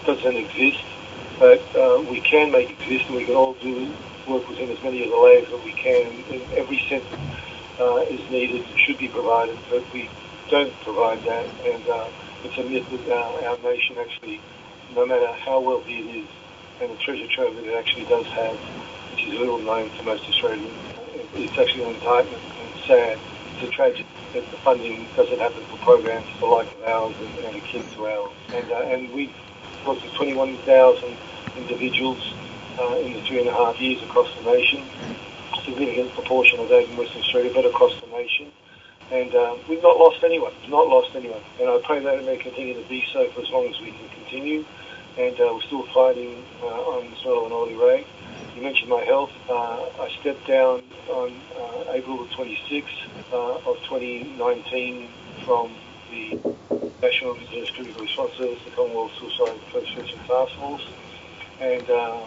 doesn't 0.05 0.35
exist, 0.35 0.83
but 1.39 1.61
uh, 1.75 2.01
we 2.09 2.21
can 2.21 2.51
make 2.51 2.69
it 2.69 2.77
exist, 2.81 3.07
and 3.07 3.17
we 3.17 3.25
can 3.25 3.35
all 3.35 3.53
do 3.55 3.93
work 4.27 4.47
within 4.47 4.69
as 4.69 4.81
many 4.83 5.03
of 5.03 5.09
the 5.09 5.17
layers 5.17 5.49
that 5.49 5.63
we 5.63 5.73
can. 5.73 6.11
And 6.31 6.41
every 6.53 6.77
uh, 7.79 8.05
is 8.09 8.29
needed, 8.29 8.65
should 8.77 8.97
be 8.97 9.07
provided, 9.07 9.57
but 9.69 9.83
we 9.93 10.09
don't 10.49 10.73
provide 10.81 11.23
that, 11.23 11.45
and 11.65 11.87
uh, 11.89 12.07
it's 12.43 12.57
a 12.57 12.63
myth 12.63 12.87
that 12.89 13.11
our, 13.11 13.45
our 13.45 13.57
nation 13.59 13.97
actually, 13.97 14.39
no 14.93 15.05
matter 15.05 15.31
how 15.45 15.59
wealthy 15.59 15.99
it 15.99 16.23
is, 16.23 16.29
and 16.81 16.91
the 16.91 16.97
treasure 16.97 17.27
trove 17.27 17.55
that 17.55 17.65
it 17.65 17.73
actually 17.73 18.05
does 18.05 18.27
have, 18.27 18.55
which 19.11 19.25
is 19.27 19.33
little 19.33 19.59
known 19.59 19.89
to 19.97 20.03
most 20.03 20.23
Australians, 20.29 20.77
it's 21.35 21.57
actually 21.57 21.83
an 21.83 21.95
indictment 21.95 22.41
and 22.59 22.81
sad. 22.85 23.19
A 23.63 23.67
tragedy 23.71 24.03
that 24.33 24.43
the 24.51 24.57
funding 24.57 25.07
doesn't 25.15 25.39
happen 25.39 25.63
for 25.71 25.77
programs 25.77 26.27
the 26.41 26.45
like 26.45 26.67
of 26.67 26.83
ours 26.83 27.15
and, 27.15 27.45
and 27.47 27.55
akin 27.55 27.87
to 27.95 28.07
ours. 28.07 28.33
And, 28.51 28.69
uh, 28.69 28.91
and 28.91 29.13
we've 29.13 29.31
worked 29.87 30.03
with 30.03 30.13
21,000 30.15 31.15
individuals 31.55 32.19
uh, 32.77 32.99
in 32.99 33.13
the 33.13 33.21
three 33.21 33.39
and 33.39 33.47
a 33.47 33.53
half 33.53 33.79
years 33.79 34.03
across 34.03 34.27
the 34.35 34.43
nation. 34.51 34.83
A 35.55 35.63
significant 35.63 36.11
proportion 36.13 36.59
of 36.59 36.67
that 36.69 36.89
in 36.89 36.97
Western 36.97 37.21
Australia, 37.21 37.51
but 37.55 37.65
across 37.65 37.93
the 38.01 38.11
nation. 38.11 38.51
And 39.11 39.33
uh, 39.33 39.55
we've 39.69 39.83
not 39.83 39.95
lost 39.95 40.19
anyone. 40.25 40.51
Not 40.67 40.87
lost 40.91 41.15
anyone. 41.15 41.41
And 41.61 41.69
I 41.69 41.79
pray 41.87 42.03
that 42.03 42.15
it 42.15 42.25
may 42.25 42.35
continue 42.35 42.75
to 42.75 42.89
be 42.89 43.05
so 43.13 43.29
for 43.31 43.41
as 43.41 43.49
long 43.49 43.67
as 43.67 43.79
we 43.79 43.91
can 43.95 44.09
continue. 44.09 44.65
And 45.17 45.39
uh, 45.39 45.55
we're 45.55 45.67
still 45.71 45.87
fighting 45.93 46.43
uh, 46.61 46.99
on 46.99 47.09
the 47.09 47.15
smell 47.23 47.39
of 47.39 47.45
an 47.47 47.53
Ollie 47.53 47.79
Ray. 47.79 48.05
You 48.55 48.61
mentioned 48.61 48.89
my 48.89 49.03
health. 49.03 49.31
Uh, 49.49 50.03
I 50.03 50.09
stepped 50.19 50.45
down 50.47 50.83
on 51.09 51.33
uh, 51.57 51.91
April 51.91 52.23
the 52.23 52.29
26th 52.35 52.85
uh, 53.31 53.69
of 53.69 53.77
2019 53.89 55.09
from 55.45 55.71
the 56.11 56.55
National 57.01 57.33
Indigenous 57.35 57.71
Critical 57.71 58.03
Response 58.03 58.33
Service, 58.37 58.59
the 58.65 58.71
Commonwealth 58.71 59.11
Suicide 59.19 59.59
Prevention 59.71 60.19
Task 60.27 60.53
Force, 60.55 60.87
and 61.59 61.89
uh, 61.89 62.21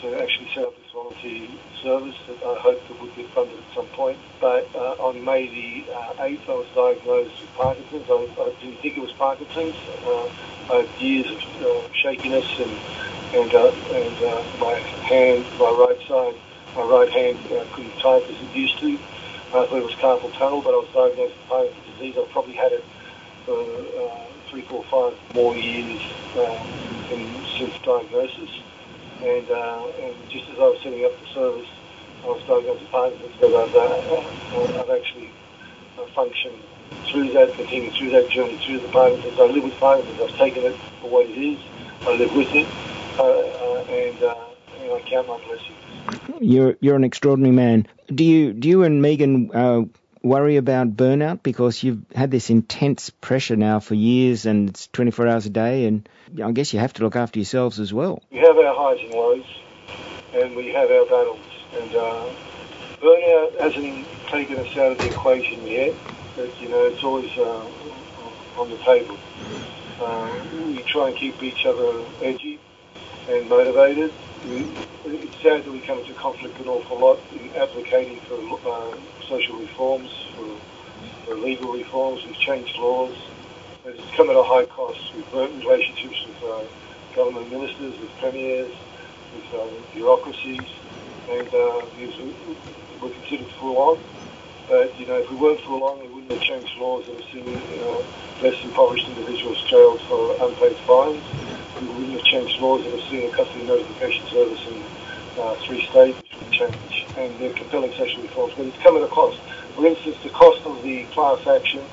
to 0.00 0.22
actually 0.22 0.48
set 0.54 0.64
up 0.64 0.74
this 0.76 0.90
volunteer 0.92 1.48
service 1.82 2.16
that 2.26 2.36
I 2.42 2.58
hoped 2.60 2.88
that 2.88 3.00
would 3.00 3.14
get 3.14 3.28
funded 3.30 3.58
at 3.58 3.74
some 3.74 3.86
point. 3.88 4.18
But 4.40 4.68
uh, 4.74 4.96
on 4.98 5.22
May 5.24 5.48
the 5.48 5.92
8th, 5.92 6.48
I 6.48 6.54
was 6.54 6.66
diagnosed 6.74 7.40
with 7.40 7.54
Parkinson's. 7.54 8.06
I, 8.08 8.14
I 8.40 8.52
didn't 8.60 8.80
think 8.80 8.96
it 8.96 9.00
was 9.00 9.12
Parkinson's. 9.12 9.76
Uh, 10.06 10.26
I 10.72 10.86
had 10.86 11.00
years 11.00 11.30
of 11.30 11.94
shakiness 11.94 12.46
and 12.58 12.78
and 13.32 13.54
uh, 13.54 13.70
and 13.94 14.16
uh, 14.18 14.42
my 14.58 14.74
hand, 15.06 15.46
my 15.58 15.70
right 15.70 15.98
side, 16.08 16.34
my 16.74 16.82
right 16.82 17.10
hand 17.12 17.38
uh, 17.52 17.64
couldn't 17.74 17.96
type 17.98 18.24
as 18.28 18.36
it 18.36 18.54
used 18.54 18.78
to. 18.80 18.98
I 19.50 19.66
thought 19.66 19.78
it 19.78 19.84
was 19.84 19.94
carpal 19.98 20.32
tunnel, 20.38 20.62
but 20.62 20.70
I 20.70 20.78
was 20.78 20.90
diagnosed 20.94 21.34
with 21.34 21.48
Parkinson's 21.48 21.86
disease. 21.98 22.14
I've 22.18 22.30
probably 22.30 22.54
had 22.54 22.72
it 22.72 22.84
for 23.46 23.58
uh, 23.58 24.30
three, 24.50 24.62
four, 24.62 24.84
five 24.90 25.18
more 25.34 25.56
years 25.56 26.02
uh, 26.36 26.62
in, 27.10 27.34
since 27.58 27.74
diagnosis. 27.82 28.50
And, 29.22 29.50
uh, 29.50 30.06
and 30.06 30.14
just 30.30 30.48
as 30.50 30.58
I 30.58 30.70
was 30.70 30.78
setting 30.82 31.04
up 31.04 31.12
the 31.18 31.26
service, 31.34 31.68
I 32.22 32.26
was 32.30 32.42
diagnosed 32.46 32.82
with 32.82 32.90
Parkinson's, 32.94 33.36
but 33.42 33.50
I've, 33.50 33.74
uh, 33.74 34.80
I've 34.86 34.90
actually 34.94 35.30
uh, 35.98 36.06
functioned 36.14 36.62
through 37.10 37.32
that, 37.34 37.54
continued 37.58 37.94
through 37.98 38.10
that 38.14 38.30
journey, 38.30 38.58
through 38.64 38.80
the 38.80 38.92
Parkinson's. 38.94 39.38
I 39.38 39.50
live 39.50 39.64
with 39.64 39.78
Parkinson's. 39.82 40.20
I've 40.22 40.38
taken 40.38 40.62
it 40.62 40.76
for 41.02 41.10
what 41.10 41.26
it 41.26 41.34
is. 41.34 41.58
I 42.06 42.14
live 42.14 42.32
with 42.32 42.54
it. 42.54 42.68
Uh, 43.20 43.22
uh, 43.22 43.84
and, 43.90 44.22
uh, 44.22 44.34
and 44.80 44.92
I 44.92 45.00
count 45.00 45.28
my 45.28 45.38
blessings. 45.44 45.76
You're 46.40 46.76
you're 46.80 46.96
an 46.96 47.04
extraordinary 47.04 47.54
man. 47.54 47.86
Do 48.06 48.24
you 48.24 48.54
do 48.54 48.66
you 48.66 48.82
and 48.84 49.02
Megan 49.02 49.50
uh, 49.54 49.82
worry 50.22 50.56
about 50.56 50.96
burnout 50.96 51.42
because 51.42 51.82
you've 51.82 52.02
had 52.14 52.30
this 52.30 52.48
intense 52.48 53.10
pressure 53.10 53.56
now 53.56 53.78
for 53.78 53.94
years 53.94 54.46
and 54.46 54.70
it's 54.70 54.86
24 54.86 55.28
hours 55.28 55.44
a 55.44 55.50
day, 55.50 55.84
and 55.84 56.08
I 56.42 56.50
guess 56.52 56.72
you 56.72 56.80
have 56.80 56.94
to 56.94 57.02
look 57.02 57.14
after 57.14 57.38
yourselves 57.38 57.78
as 57.78 57.92
well. 57.92 58.22
We 58.30 58.38
have 58.38 58.56
our 58.56 58.74
highs 58.74 59.04
and 59.04 59.12
lows, 59.12 59.44
and 60.32 60.56
we 60.56 60.68
have 60.68 60.90
our 60.90 61.04
battles, 61.04 61.46
and 61.78 61.94
uh, 61.94 62.26
burnout 63.02 63.60
hasn't 63.60 64.06
taken 64.28 64.56
us 64.56 64.74
out 64.78 64.92
of 64.92 64.98
the 64.98 65.10
equation 65.10 65.66
yet. 65.66 65.94
But 66.36 66.58
you 66.58 66.70
know, 66.70 66.86
it's 66.86 67.04
always 67.04 67.36
uh, 67.36 67.66
on 68.56 68.70
the 68.70 68.78
table. 68.78 69.18
Uh, 70.00 70.40
we 70.68 70.78
try 70.84 71.08
and 71.08 71.16
keep 71.18 71.42
each 71.42 71.66
other 71.66 72.02
edgy 72.22 72.58
and 73.30 73.48
motivated. 73.48 74.12
It's 74.42 75.42
sad 75.42 75.64
that 75.64 75.70
we 75.70 75.80
come 75.80 75.98
into 75.98 76.14
conflict 76.14 76.58
an 76.58 76.68
awful 76.68 76.98
lot 76.98 77.18
in 77.32 77.50
advocating 77.54 78.18
for 78.26 78.36
uh, 78.66 78.96
social 79.28 79.56
reforms, 79.56 80.10
for, 80.34 80.46
for, 81.24 81.34
legal 81.36 81.72
reforms. 81.72 82.20
We've 82.26 82.38
changed 82.40 82.74
laws. 82.78 83.14
It's 83.86 84.16
come 84.16 84.30
at 84.30 84.36
a 84.36 84.42
high 84.42 84.66
cost. 84.66 84.98
We've 85.14 85.30
burnt 85.30 85.64
relationships 85.64 86.18
with 86.26 86.42
uh, 86.42 86.64
government 87.14 87.50
ministers, 87.50 87.94
with 88.00 88.10
premiers, 88.18 88.72
with 89.34 89.46
uh, 89.54 89.66
bureaucracies, 89.94 90.66
and 91.30 91.48
uh, 91.54 91.86
we're 93.00 93.14
considered 93.14 93.50
full 93.60 93.78
on. 93.78 93.98
But, 94.68 94.98
you 94.98 95.06
know, 95.06 95.16
if 95.16 95.30
we 95.30 95.36
weren't 95.36 95.60
full 95.62 95.82
on, 95.84 95.98
we 96.00 96.08
wouldn't 96.08 96.30
have 96.30 96.42
changed 96.42 96.72
laws 96.78 97.04
that 97.06 97.14
have 97.14 97.30
seen 97.32 97.62
uh, 97.78 98.44
less 98.44 98.54
impoverished 98.62 99.08
individuals 99.08 99.62
jailed 99.70 100.00
for 100.08 100.34
unpaid 100.42 100.76
fines 100.86 101.24
we 101.80 101.86
changed 102.30 102.56
laws 102.60 102.82
that 102.84 102.92
have 102.94 103.06
seen 103.10 103.26
a 103.26 103.32
custody 103.36 103.64
notification 103.66 104.24
service 104.30 104.62
in 104.66 104.78
uh, 105.42 105.54
three 105.66 105.82
states, 105.90 106.22
change. 106.52 106.94
And 107.18 107.40
they're 107.40 107.54
compelling 107.58 107.92
social 107.98 108.22
reforms, 108.22 108.54
but 108.56 108.66
it's 108.66 108.78
come 108.82 108.96
at 108.96 109.02
a 109.02 109.08
cost. 109.10 109.38
For 109.74 109.86
instance, 109.86 110.16
the 110.22 110.30
cost 110.30 110.62
of 110.66 110.82
the 110.82 111.06
class 111.14 111.40
action 111.50 111.84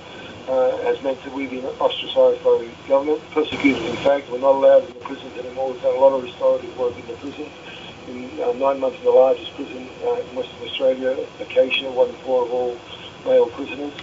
uh, 0.47 0.77
has 0.85 1.01
meant 1.03 1.19
that 1.25 1.33
we've 1.33 1.49
been 1.49 1.65
ostracised 1.65 2.41
by 2.43 2.55
the 2.61 2.71
government, 2.87 3.21
persecuted 3.33 3.85
in 3.85 3.97
fact. 4.05 4.29
We're 4.29 4.39
not 4.39 4.55
allowed 4.55 4.85
in 4.87 4.93
the 4.93 5.03
prisons 5.03 5.35
anymore. 5.37 5.73
We've 5.73 5.81
done 5.81 5.95
a 5.95 5.99
lot 5.99 6.13
of 6.15 6.23
restorative 6.23 6.75
work 6.77 6.97
in 6.97 7.07
the 7.07 7.17
prisons. 7.19 7.53
in 8.07 8.39
uh, 8.41 8.53
nine 8.53 8.79
months 8.79 8.97
in 8.99 9.05
the 9.05 9.11
largest 9.11 9.53
prison 9.55 9.89
uh, 10.03 10.21
in 10.21 10.35
Western 10.35 10.63
Australia, 10.63 11.17
Acacia, 11.41 11.91
one 11.91 12.09
in 12.09 12.17
four 12.23 12.45
of 12.45 12.51
all 12.51 12.79
male 13.25 13.49
prisoners. 13.49 13.93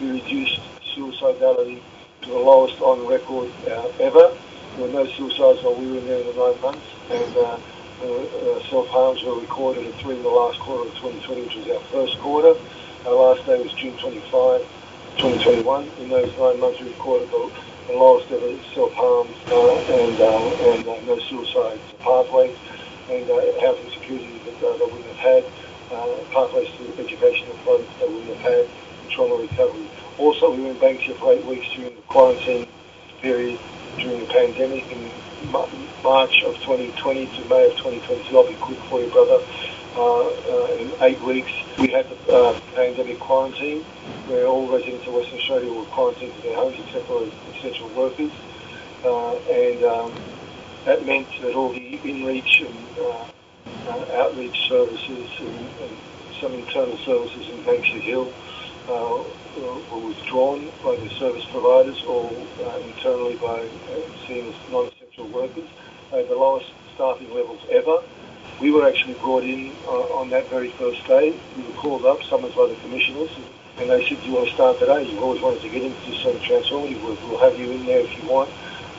We 0.00 0.08
reduced 0.10 0.60
suicidality 0.96 1.82
to 2.22 2.30
the 2.30 2.38
lowest 2.38 2.80
on 2.80 3.06
record 3.08 3.52
uh, 3.66 3.88
ever. 4.00 4.36
Were 4.78 4.88
no 4.88 5.06
suicides 5.06 5.62
while 5.62 5.76
we 5.78 5.86
were 5.86 5.98
in 5.98 6.06
there 6.06 6.18
in 6.18 6.26
the 6.26 6.34
nine 6.34 6.60
months, 6.60 6.86
and 7.06 7.36
uh, 7.36 7.58
uh, 8.02 8.58
self-harms 8.66 9.22
were 9.22 9.38
recorded 9.38 9.86
at 9.86 9.94
three 10.02 10.16
in 10.16 10.22
the 10.22 10.28
last 10.28 10.58
quarter 10.58 10.90
of 10.90 10.94
2020, 10.98 11.46
which 11.46 11.54
was 11.54 11.68
our 11.70 11.84
first 11.94 12.18
quarter. 12.18 12.58
Our 13.06 13.14
last 13.14 13.46
day 13.46 13.54
was 13.54 13.70
June 13.78 13.94
25, 14.02 14.66
2021. 15.22 15.94
In 16.02 16.08
those 16.10 16.34
nine 16.34 16.58
months, 16.58 16.80
we 16.82 16.90
recorded 16.90 17.30
the, 17.30 17.54
the 17.86 17.94
lowest 17.94 18.26
ever 18.34 18.50
self-harms 18.74 19.38
uh, 19.46 19.78
and, 19.94 20.18
uh, 20.18 20.74
and 20.74 20.82
uh, 20.90 20.98
no 21.06 21.22
suicides 21.30 21.86
pathways 22.02 22.58
and 23.14 23.30
uh, 23.30 23.38
housing 23.62 23.90
security 23.94 24.42
that 24.42 24.58
uh, 24.58 24.74
wouldn't 24.90 25.06
have 25.06 25.22
had, 25.22 25.44
uh, 25.94 26.18
pathways 26.34 26.66
to 26.82 26.90
education 26.98 27.46
and 27.46 27.58
funds 27.62 27.86
they 28.02 28.10
wouldn't 28.10 28.34
have 28.42 28.42
had, 28.42 28.66
and 28.66 29.10
trauma 29.14 29.38
recovery. 29.38 29.86
Also, 30.18 30.50
we 30.50 30.66
were 30.66 30.74
in 30.74 30.78
Banksia 30.82 31.14
for 31.22 31.32
eight 31.32 31.46
weeks 31.46 31.70
during 31.78 31.94
the 31.94 32.02
quarantine 32.10 32.66
period 33.22 33.60
during 33.98 34.20
the 34.20 34.26
pandemic 34.26 34.90
in 34.90 35.10
March 36.02 36.42
of 36.44 36.54
2020 36.56 37.26
to 37.26 37.44
May 37.48 37.66
of 37.66 37.76
2022. 37.78 38.36
I'll 38.36 38.48
be 38.48 38.54
quick 38.54 38.78
for 38.90 39.00
you, 39.00 39.10
brother. 39.10 39.44
Uh, 39.96 40.26
uh, 40.26 40.66
in 40.74 40.92
eight 41.02 41.20
weeks, 41.22 41.52
we 41.78 41.88
had 41.88 42.08
the 42.08 42.34
uh, 42.34 42.60
pandemic 42.74 43.20
quarantine, 43.20 43.82
where 44.26 44.46
all 44.46 44.66
residents 44.66 45.06
of 45.06 45.14
Western 45.14 45.38
Australia 45.38 45.72
were 45.72 45.84
quarantined 45.84 46.34
to 46.34 46.42
their 46.42 46.56
homes 46.56 46.76
except 46.80 47.06
for 47.06 47.28
essential 47.56 47.88
workers. 47.90 48.32
and 49.04 49.84
um, 49.84 50.12
that 50.84 51.06
meant 51.06 51.28
that 51.40 51.54
all 51.54 51.72
the 51.72 52.00
in-reach 52.02 52.62
and 52.62 52.76
outreach 54.14 54.68
services 54.68 55.30
and, 55.38 55.68
and, 55.80 55.96
some 56.40 56.52
internal 56.52 56.98
services 56.98 57.48
in 57.48 57.62
Banksia 57.62 58.00
Hill 58.00 58.32
were 59.56 59.98
withdrawn 59.98 60.70
by 60.82 60.96
the 60.96 61.10
service 61.18 61.44
providers 61.50 61.96
or 62.06 62.46
uh, 62.60 62.78
internally 62.80 63.36
by 63.36 63.66
uh, 63.66 64.02
seen 64.26 64.48
as 64.48 64.54
non-essential 64.70 65.28
workers. 65.28 65.68
They 66.10 66.18
had 66.18 66.28
the 66.28 66.36
lowest 66.36 66.66
staffing 66.94 67.30
levels 67.30 67.60
ever. 67.70 67.98
We 68.60 68.70
were 68.70 68.86
actually 68.86 69.14
brought 69.14 69.44
in 69.44 69.74
uh, 69.86 70.18
on 70.18 70.30
that 70.30 70.48
very 70.50 70.72
first 70.78 71.06
day. 71.06 71.34
We 71.56 71.62
were 71.64 71.74
called 71.74 72.06
up, 72.06 72.18
summoned 72.30 72.54
by 72.54 72.70
the 72.70 72.78
commissioners, 72.82 73.30
and 73.78 73.90
they 73.90 74.02
said, 74.06 74.22
do 74.22 74.26
you 74.26 74.34
want 74.34 74.48
to 74.48 74.54
start 74.54 74.78
today? 74.78 75.02
You've 75.10 75.22
always 75.22 75.42
wanted 75.42 75.62
to 75.62 75.70
get 75.70 75.82
into 75.82 76.14
some 76.22 76.38
transformative 76.38 77.02
work. 77.02 77.18
We'll 77.26 77.42
have 77.42 77.58
you 77.58 77.72
in 77.72 77.86
there 77.86 78.00
if 78.00 78.14
you 78.16 78.24
want 78.30 78.50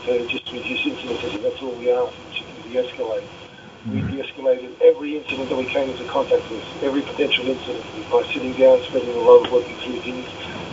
to 0.06 0.28
just 0.28 0.52
reduce 0.52 0.84
incidences, 0.84 1.36
and 1.36 1.44
that's 1.46 1.62
all 1.62 1.76
we 1.76 1.92
are 1.92 2.12
to 2.12 2.44
de-escalate. 2.68 3.45
We 3.86 4.02
de-escalated 4.02 4.82
every 4.82 5.18
incident 5.18 5.50
that 5.50 5.56
we 5.56 5.66
came 5.66 5.90
into 5.90 6.06
contact 6.10 6.50
with, 6.50 6.64
every 6.82 7.04
potential 7.04 7.46
incident, 7.46 7.86
by 8.10 8.24
sitting 8.34 8.54
down, 8.54 8.82
spending 8.90 9.14
a 9.14 9.20
lot 9.20 9.46
of 9.46 9.52
working 9.52 9.78
through 9.86 10.02
things, 10.02 10.26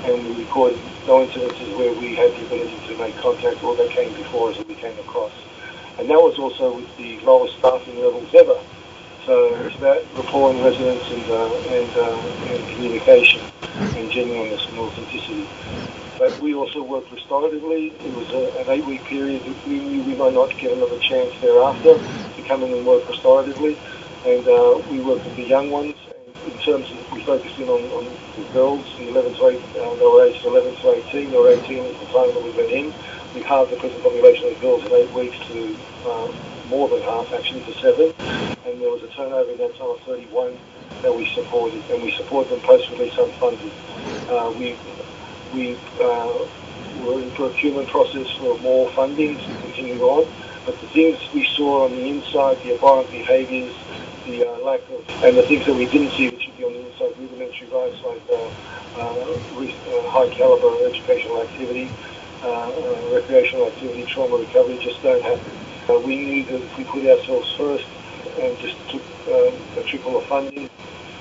and 0.04 0.24
we 0.24 0.44
recorded 0.44 0.80
no 1.06 1.20
incidences 1.20 1.76
where 1.76 1.92
we 1.92 2.16
had 2.16 2.32
the 2.32 2.46
ability 2.46 2.80
to 2.88 2.96
make 2.96 3.16
contact 3.18 3.62
or 3.62 3.76
that 3.76 3.90
came 3.90 4.14
before 4.14 4.50
us 4.50 4.56
that 4.56 4.66
we 4.66 4.74
came 4.76 4.98
across. 4.98 5.32
And 5.98 6.08
that 6.08 6.16
was 6.16 6.38
also 6.38 6.76
with 6.76 6.88
the 6.96 7.20
lowest 7.20 7.58
staffing 7.58 8.00
levels 8.00 8.32
ever. 8.34 8.56
So 9.26 9.60
it's 9.60 9.76
about 9.76 10.00
rapport 10.16 10.50
and 10.50 10.64
resonance 10.64 11.04
and, 11.10 11.28
uh, 11.28 11.52
and, 11.68 11.92
uh, 11.94 12.22
and 12.48 12.66
communication 12.72 13.44
and 13.94 14.10
genuineness 14.10 14.66
and 14.70 14.78
authenticity. 14.78 15.46
But 16.22 16.38
we 16.38 16.54
also 16.54 16.86
worked 16.86 17.10
restoratively. 17.10 17.90
It 18.06 18.14
was 18.14 18.30
a, 18.30 18.62
an 18.62 18.70
eight-week 18.70 19.02
period. 19.10 19.42
We 19.66 19.82
knew 19.82 20.06
we 20.06 20.14
might 20.14 20.30
not 20.30 20.54
get 20.54 20.70
another 20.70 21.02
chance 21.02 21.34
thereafter 21.42 21.98
to 21.98 22.42
come 22.46 22.62
in 22.62 22.70
and 22.70 22.86
work 22.86 23.02
restoratively. 23.10 23.74
And 24.22 24.46
uh, 24.46 24.86
we 24.86 25.02
worked 25.02 25.26
with 25.26 25.34
the 25.34 25.42
young 25.42 25.74
ones 25.74 25.98
in 26.46 26.54
terms 26.62 26.86
of, 26.94 27.02
we 27.10 27.26
focused 27.26 27.58
in 27.58 27.66
on, 27.66 27.90
on 27.90 28.06
the 28.38 28.46
girls, 28.54 28.86
the 29.02 29.10
11 29.10 29.34
to 29.34 29.50
8, 29.50 29.58
uh, 29.82 29.98
they 29.98 30.06
were 30.06 30.22
aged 30.22 30.46
11 30.46 30.78
to 30.78 30.94
18, 31.10 31.30
they 31.30 31.36
were 31.36 31.58
18 31.58 31.90
at 31.90 31.98
the 31.98 32.06
time 32.14 32.30
that 32.30 32.42
we 32.46 32.54
went 32.54 32.70
in. 32.70 32.94
We 33.34 33.42
halved 33.42 33.74
the 33.74 33.82
prison 33.82 33.98
population 33.98 34.54
of 34.54 34.62
girls 34.62 34.86
in 34.86 34.94
eight 34.94 35.10
weeks 35.10 35.34
to 35.50 35.74
uh, 36.06 36.30
more 36.70 36.86
than 36.86 37.02
half, 37.02 37.34
actually, 37.34 37.66
to 37.66 37.74
seven. 37.82 38.14
And 38.62 38.78
there 38.78 38.94
was 38.94 39.02
a 39.02 39.10
turnover 39.18 39.50
in 39.50 39.58
that 39.58 39.74
time 39.74 39.90
of 39.90 39.98
31 40.06 40.54
that 41.02 41.10
we 41.10 41.26
supported, 41.34 41.82
and 41.90 41.98
we 41.98 42.14
supported 42.14 42.54
them 42.54 42.62
post-release 42.62 43.18
unfunded. 43.18 43.74
Uh, 44.30 44.54
we 44.54 44.78
we 45.52 45.78
uh, 46.00 46.48
were 46.98 47.20
in 47.20 47.30
procurement 47.32 47.88
process 47.88 48.26
for 48.38 48.58
more 48.60 48.90
funding 48.94 49.38
to 49.38 49.52
continue 49.60 50.00
on, 50.02 50.28
but 50.66 50.80
the 50.80 50.88
things 50.88 51.18
we 51.34 51.46
saw 51.56 51.84
on 51.84 51.92
the 51.92 52.08
inside, 52.08 52.58
the 52.62 52.74
abhorrent 52.74 53.10
behaviours, 53.10 53.74
the 54.24 54.44
uh, 54.44 54.58
lack 54.64 54.80
of, 54.90 55.02
and 55.22 55.36
the 55.36 55.42
things 55.48 55.64
that 55.66 55.74
we 55.74 55.86
didn't 55.86 56.12
see 56.16 56.30
that 56.30 56.40
should 56.42 56.56
be 56.56 56.64
on 56.64 56.72
the 56.72 56.84
inside, 56.86 57.12
rudimentary 57.18 57.68
rights 57.68 57.98
like 58.04 58.22
uh, 58.30 58.48
uh, 58.94 59.24
uh, 59.34 60.04
high 60.12 60.28
caliber 60.36 60.72
educational 60.86 61.42
activity, 61.42 61.92
uh, 62.44 62.70
recreational 63.12 63.66
activity, 63.66 64.06
trauma 64.12 64.36
recovery 64.36 64.78
just 64.82 65.00
don't 65.02 65.22
happen. 65.22 65.52
we 66.04 66.16
knew 66.16 66.44
that 66.46 66.62
if 66.62 66.72
we 66.76 66.84
put 66.84 67.04
ourselves 67.06 67.48
first 67.58 67.86
and 68.40 68.58
just 68.60 68.76
took 68.90 69.02
a 69.76 69.82
trickle 69.90 70.18
of 70.18 70.24
funding 70.26 70.68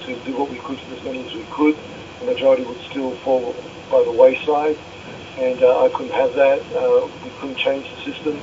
to 0.06 0.20
do 0.26 0.36
what 0.36 0.50
we 0.50 0.60
could 0.60 0.80
as 0.92 1.04
many 1.04 1.26
as 1.26 1.34
we 1.34 1.46
could, 1.56 1.78
the 2.22 2.32
majority 2.32 2.64
would 2.64 2.82
still 2.90 3.12
fall 3.18 3.54
by 3.92 4.04
the 4.04 4.12
wayside. 4.12 4.78
And 5.38 5.60
I 5.60 5.90
couldn't 5.94 6.14
have 6.14 6.34
that. 6.36 6.64
we 7.24 7.30
couldn't 7.42 7.58
change 7.58 7.90
the 7.90 8.12
system 8.12 8.42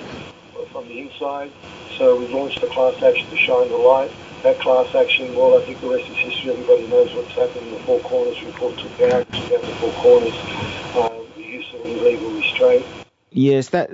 from 0.73 0.87
the 0.89 1.01
inside. 1.01 1.51
So 1.97 2.17
we 2.17 2.29
launched 2.29 2.63
a 2.63 2.69
class 2.69 2.95
action 3.03 3.29
to 3.31 3.37
shine 3.37 3.69
the 3.71 3.77
light 3.77 4.13
that 4.43 4.61
class 4.61 4.95
action, 4.95 5.35
well, 5.35 5.61
I 5.61 5.65
think 5.65 5.81
the 5.81 5.89
rest 5.89 6.09
is 6.09 6.17
history. 6.17 6.51
Everybody 6.51 6.87
knows 6.87 7.13
what's 7.15 7.35
happened. 7.35 7.75
The 7.75 7.81
Four 7.81 8.01
Corners 8.01 8.41
report 8.43 8.79
took 8.79 9.01
out, 9.01 9.27
took 9.33 9.53
out 9.53 9.63
the 9.63 9.75
Four 9.81 9.93
Corners, 9.95 10.35
uh, 10.95 11.11
the 11.35 11.43
use 11.43 11.67
of 11.75 11.85
illegal 11.85 12.31
restraint. 12.31 12.87
Yes, 13.31 13.71
that 13.71 13.91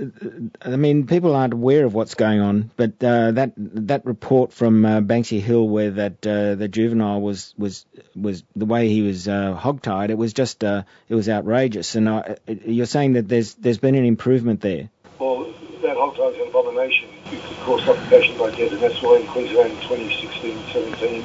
I 0.62 0.76
mean, 0.76 1.07
people 1.07 1.35
aren't 1.35 1.55
aware 1.55 1.85
of 1.85 1.93
what's 1.93 2.14
going 2.14 2.41
on, 2.41 2.71
but 2.76 2.93
uh, 3.03 3.33
that 3.33 3.53
that 3.57 4.07
report 4.07 4.53
from 4.53 4.85
uh, 4.85 5.00
Banksia 5.00 5.41
Hill, 5.41 5.69
where 5.69 5.91
that 5.91 6.26
uh, 6.26 6.55
the 6.55 6.69
juvenile 6.69 7.21
was 7.21 7.53
was 7.59 7.85
was 8.14 8.45
the 8.55 8.64
way 8.67 8.88
he 8.88 9.03
was 9.03 9.26
uh, 9.26 9.59
hogtied, 9.61 10.11
it 10.11 10.19
was 10.19 10.33
just 10.33 10.62
uh, 10.62 10.83
it 11.09 11.14
was 11.17 11.29
outrageous. 11.29 11.97
And 11.97 12.09
I, 12.09 12.37
you're 12.47 12.87
saying 12.87 13.14
that 13.14 13.29
there's 13.29 13.55
there's 13.55 13.79
been 13.79 13.97
an 13.97 14.05
improvement 14.05 14.61
there. 14.61 14.88
Well, 15.19 15.53
that 15.83 15.97
hogtie 15.97 16.33
is 16.33 16.41
an 16.41 16.49
abomination. 16.49 17.09
You 17.33 17.38
could 17.38 17.57
cause 17.59 17.85
suffocation 17.85 18.38
by 18.38 18.50
death, 18.50 18.73
and 18.73 18.81
that's 18.81 19.03
why 19.03 19.17
in 19.17 19.26
Queensland 19.26 19.83
26 19.83 20.34
1917, 20.52 21.24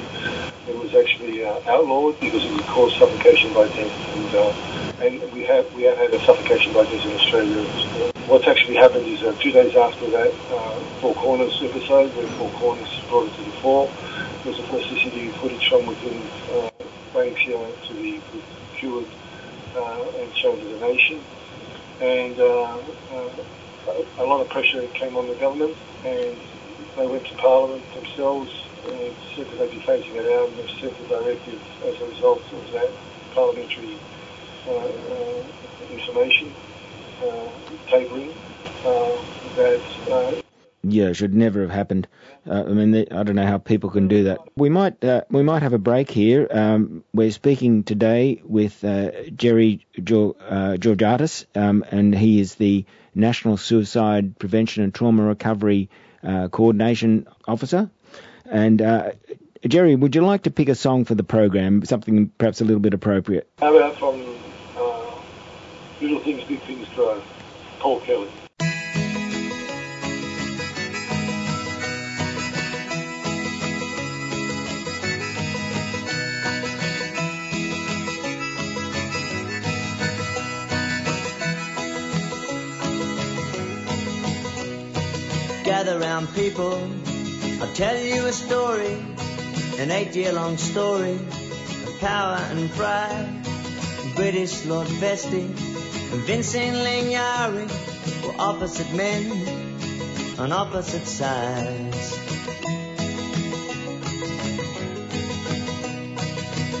it 0.70 0.76
was 0.76 0.92
actually 0.96 1.44
uh, 1.44 1.60
outlawed 1.68 2.16
because 2.20 2.40
it 2.40 2.52
would 2.52 2.68
cause 2.72 2.92
suffocation 2.96 3.52
by 3.52 3.68
death. 3.68 3.92
And, 4.16 4.30
uh, 4.32 4.52
and 5.00 5.14
we 5.32 5.44
have 5.44 5.64
we 5.76 5.84
have 5.84 5.96
had 5.96 6.12
a 6.12 6.20
suffocation 6.24 6.72
by 6.72 6.84
death 6.84 7.04
in 7.04 7.12
Australia. 7.12 7.60
What's 8.28 8.48
actually 8.48 8.76
happened 8.76 9.04
is 9.08 9.20
uh, 9.24 9.32
a 9.32 9.36
few 9.40 9.52
days 9.52 9.74
after 9.76 10.08
that 10.10 10.32
uh, 10.52 10.80
Four 11.00 11.14
Corners 11.16 11.52
episode, 11.64 12.14
where 12.16 12.28
Four 12.36 12.52
Corners 12.56 12.88
brought 13.08 13.28
it 13.28 13.36
to 13.36 13.44
the 13.44 13.56
fore, 13.60 13.88
there 14.44 14.52
was 14.52 14.60
the 14.60 14.68
first 14.68 14.88
CCTV 14.88 15.36
footage 15.40 15.64
from 15.68 15.86
within 15.86 16.28
uh, 16.48 16.68
Banksia 17.12 17.72
to 17.88 17.92
be 17.94 18.20
cured 18.78 19.08
uh, 19.76 20.20
and 20.20 20.28
shown 20.40 20.60
to 20.60 20.68
the 20.68 20.80
nation. 20.80 21.20
And 22.00 22.36
a 24.20 24.24
lot 24.24 24.40
of 24.40 24.48
pressure 24.48 24.86
came 24.94 25.16
on 25.16 25.28
the 25.28 25.34
government, 25.34 25.76
and 26.04 26.36
they 26.96 27.06
went 27.06 27.24
to 27.26 27.34
Parliament 27.36 27.84
themselves 27.94 28.52
they'd 28.86 29.70
be 29.70 29.78
it 30.16 30.32
out, 30.32 30.48
and 30.48 30.58
they've 30.58 31.08
directive 31.08 31.60
as 31.84 32.00
a 32.00 32.06
result 32.06 32.42
of 32.52 32.72
that 32.72 32.90
parliamentary 33.34 33.96
uh, 34.66 34.72
uh, 34.72 35.42
information 35.90 36.52
uh, 37.22 37.48
tabling 37.88 38.32
uh, 38.84 39.22
that. 39.56 39.80
Uh, 40.10 40.42
yeah, 40.82 41.08
it 41.08 41.14
should 41.14 41.34
never 41.34 41.60
have 41.60 41.70
happened. 41.70 42.08
Uh, 42.48 42.64
I 42.66 42.72
mean, 42.72 42.94
I 42.94 43.22
don't 43.22 43.36
know 43.36 43.46
how 43.46 43.58
people 43.58 43.90
can 43.90 44.08
do 44.08 44.24
that. 44.24 44.40
We 44.56 44.70
might 44.70 45.04
uh, 45.04 45.22
we 45.30 45.42
might 45.42 45.62
have 45.62 45.74
a 45.74 45.78
break 45.78 46.10
here. 46.10 46.48
Um, 46.50 47.04
we're 47.12 47.32
speaking 47.32 47.84
today 47.84 48.40
with 48.44 48.82
uh, 48.82 49.10
Gerry 49.36 49.86
Georgatos, 49.98 51.44
um, 51.54 51.84
and 51.90 52.14
he 52.14 52.40
is 52.40 52.54
the 52.54 52.86
National 53.14 53.58
Suicide 53.58 54.38
Prevention 54.38 54.82
and 54.82 54.94
Trauma 54.94 55.22
Recovery 55.22 55.90
uh, 56.22 56.48
Coordination 56.48 57.26
Officer. 57.46 57.90
And 58.50 58.82
uh, 58.82 59.12
Gerry, 59.66 59.94
would 59.94 60.14
you 60.14 60.22
like 60.22 60.42
to 60.42 60.50
pick 60.50 60.68
a 60.68 60.74
song 60.74 61.04
for 61.04 61.14
the 61.14 61.22
program, 61.22 61.84
something 61.84 62.30
perhaps 62.36 62.60
a 62.60 62.64
little 62.64 62.80
bit 62.80 62.94
appropriate? 62.94 63.48
How 63.58 63.74
about 63.74 63.96
from 63.96 64.20
uh, 64.76 65.14
Little 66.00 66.18
Things, 66.20 66.42
Big 66.44 66.60
Things 66.62 66.88
Grow, 66.94 67.22
Paul 67.78 68.00
Kelly? 68.00 68.28
gather 85.64 86.00
round 86.00 86.28
people 86.34 86.90
I'll 87.60 87.74
tell 87.74 87.98
you 87.98 88.24
a 88.24 88.32
story, 88.32 88.94
an 89.78 89.90
eight-year-long 89.90 90.56
story 90.56 91.12
of 91.12 92.00
power 92.00 92.36
and 92.36 92.70
pride. 92.70 93.44
British 94.16 94.64
Lord 94.64 94.86
Vestey 94.86 95.42
and 95.42 96.22
Vincent 96.22 96.74
Lingiari 96.76 97.66
were 98.24 98.34
opposite 98.38 98.90
men 98.94 100.38
on 100.38 100.52
opposite 100.52 101.06
sides. 101.06 102.16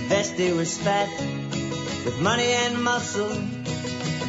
Vestey 0.08 0.56
was 0.56 0.78
fat 0.78 1.10
with 2.06 2.18
money 2.20 2.52
and 2.64 2.82
muscle. 2.82 3.36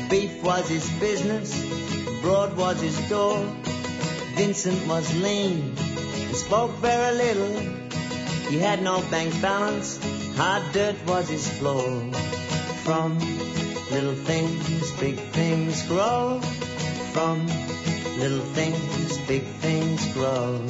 Beef 0.10 0.43
was 0.43 0.67
his 0.67 0.89
business, 1.00 1.55
broad 2.22 2.58
was 2.58 2.81
his 2.81 2.98
door. 3.08 3.41
Vincent 4.36 4.86
was 4.86 5.15
lean 5.22 5.80
and 6.31 6.39
spoke 6.39 6.71
very 6.77 7.13
little. 7.13 7.59
He 8.50 8.57
had 8.57 8.81
no 8.81 9.01
bank 9.11 9.33
balance, 9.41 10.00
hard 10.38 10.63
dirt 10.71 10.95
was 11.05 11.27
his 11.27 11.45
floor. 11.59 11.83
From 12.85 13.19
little 13.91 14.15
things, 14.15 14.91
big 14.93 15.17
things 15.35 15.83
grow. 15.88 16.39
From 17.11 17.47
little 18.17 18.45
things, 18.55 19.17
big 19.27 19.43
things 19.59 20.13
grow. 20.13 20.65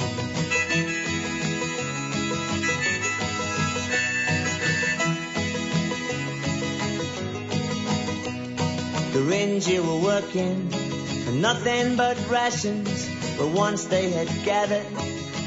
Gurindji 9.14 9.78
were 9.78 10.02
working 10.04 10.70
for 10.70 11.34
nothing 11.34 11.98
but 11.98 12.18
rations, 12.30 13.08
but 13.38 13.50
once 13.50 13.86
they 13.86 14.10
had 14.10 14.28
gathered 14.44 15.01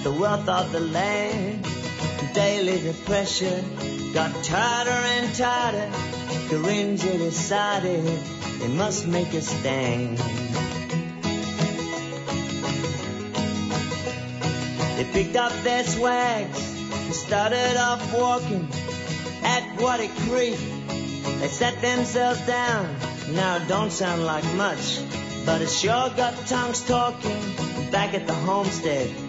the 0.04 0.12
wealth 0.12 0.46
of 0.50 0.70
the 0.70 0.80
land, 0.80 1.64
daily 2.34 2.76
the 2.76 2.92
pressure 3.06 3.64
got 4.12 4.30
tighter 4.44 4.90
and 4.90 5.34
tighter. 5.34 5.90
Gurindji 6.50 7.16
decided 7.16 8.04
they 8.60 8.68
must 8.68 9.06
make 9.06 9.32
a 9.32 9.40
stand. 9.40 10.18
They 14.98 15.04
picked 15.10 15.36
up 15.36 15.52
their 15.62 15.84
swags 15.84 16.80
and 17.06 17.14
started 17.14 17.78
off 17.78 18.12
walking 18.12 18.68
at 19.42 19.80
Wattie 19.80 20.10
Creek. 20.28 20.58
They 21.40 21.48
sat 21.48 21.80
themselves 21.80 22.46
down. 22.46 22.94
Now 23.30 23.56
it 23.56 23.68
don't 23.68 23.90
sound 23.90 24.26
like 24.26 24.44
much, 24.54 25.00
but 25.46 25.62
it 25.62 25.70
sure 25.70 26.10
got 26.14 26.34
tongues 26.46 26.82
talking 26.82 27.40
back 27.90 28.12
at 28.12 28.26
the 28.26 28.34
homestead 28.34 29.23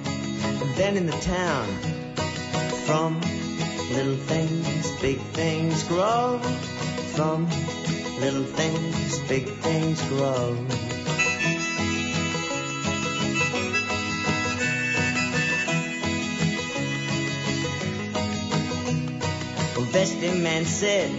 and 0.46 0.76
then 0.76 0.98
in 0.98 1.06
the 1.06 1.20
town. 1.20 1.68
From 2.86 3.20
little 3.92 4.16
things, 4.16 4.92
big 5.02 5.20
things 5.34 5.84
grow. 5.84 6.40
From 7.16 7.48
little 8.20 8.44
things, 8.44 9.20
big 9.28 9.48
things 9.48 10.02
grow. 10.04 10.58
Vestey 19.96 20.42
man 20.42 20.66
said, 20.66 21.10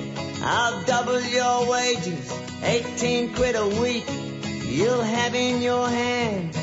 I'll 0.42 0.84
double 0.84 1.20
your 1.22 1.70
wages, 1.70 2.30
18 2.62 3.34
quid 3.34 3.56
a 3.56 3.66
week, 3.80 4.04
you'll 4.66 5.02
have 5.02 5.34
in 5.34 5.62
your 5.62 5.88
hand. 5.88 6.55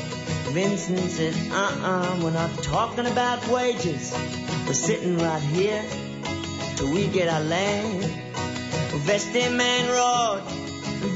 Vincent 0.54 1.10
said, 1.10 1.34
uh-uh, 1.50 2.20
we're 2.22 2.30
not 2.30 2.62
talking 2.62 3.06
about 3.06 3.44
wages. 3.48 4.16
We're 4.68 4.72
sitting 4.74 5.18
right 5.18 5.42
here 5.42 5.84
till 6.76 6.92
we 6.92 7.08
get 7.08 7.26
our 7.28 7.40
land. 7.40 8.04
Vestey 9.04 9.52
man 9.52 9.90
roared, 9.90 10.44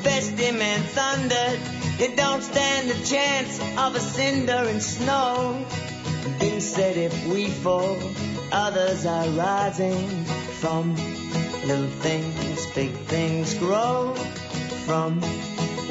Vestey 0.02 0.58
man 0.58 0.80
thundered. 0.80 1.60
You 2.00 2.16
don't 2.16 2.42
stand 2.42 2.90
a 2.90 3.00
chance 3.04 3.60
of 3.78 3.94
a 3.94 4.00
cinder 4.00 4.64
and 4.66 4.82
snow. 4.82 5.64
Vince 6.40 6.64
said 6.64 6.96
if 6.96 7.26
we 7.28 7.46
fall, 7.46 7.96
others 8.50 9.06
are 9.06 9.28
rising 9.28 10.08
from 10.58 10.96
little 11.64 11.86
things, 12.02 12.66
big 12.74 12.90
things 13.06 13.54
grow. 13.54 14.14
From 14.84 15.20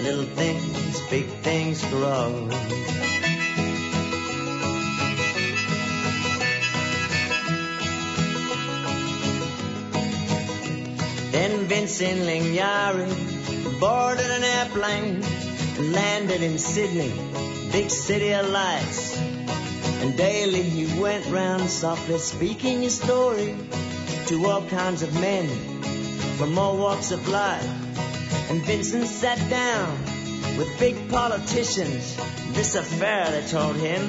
little 0.01 0.25
things, 0.25 0.99
big 1.09 1.27
things 1.27 1.81
grow. 1.85 2.49
Vincent 11.77 12.21
Lingiari 12.21 13.79
boarded 13.79 14.25
an 14.25 14.43
airplane 14.43 15.21
and 15.77 15.93
landed 15.93 16.41
in 16.41 16.57
Sydney, 16.57 17.13
big 17.71 17.91
city 17.91 18.33
of 18.33 18.49
lights. 18.49 19.15
And 20.01 20.17
daily 20.17 20.63
he 20.63 20.99
went 20.99 21.27
round 21.27 21.69
softly 21.69 22.17
speaking 22.17 22.81
his 22.81 22.99
story 22.99 23.55
to 24.25 24.43
all 24.47 24.63
kinds 24.69 25.03
of 25.03 25.13
men 25.21 25.47
from 26.37 26.57
all 26.57 26.77
walks 26.77 27.11
of 27.11 27.27
life. 27.27 27.69
And 28.49 28.59
Vincent 28.63 29.05
sat 29.05 29.37
down 29.47 29.99
with 30.57 30.79
big 30.79 31.11
politicians. 31.11 32.17
This 32.53 32.73
affair, 32.73 33.29
they 33.29 33.45
told 33.45 33.75
him, 33.75 34.01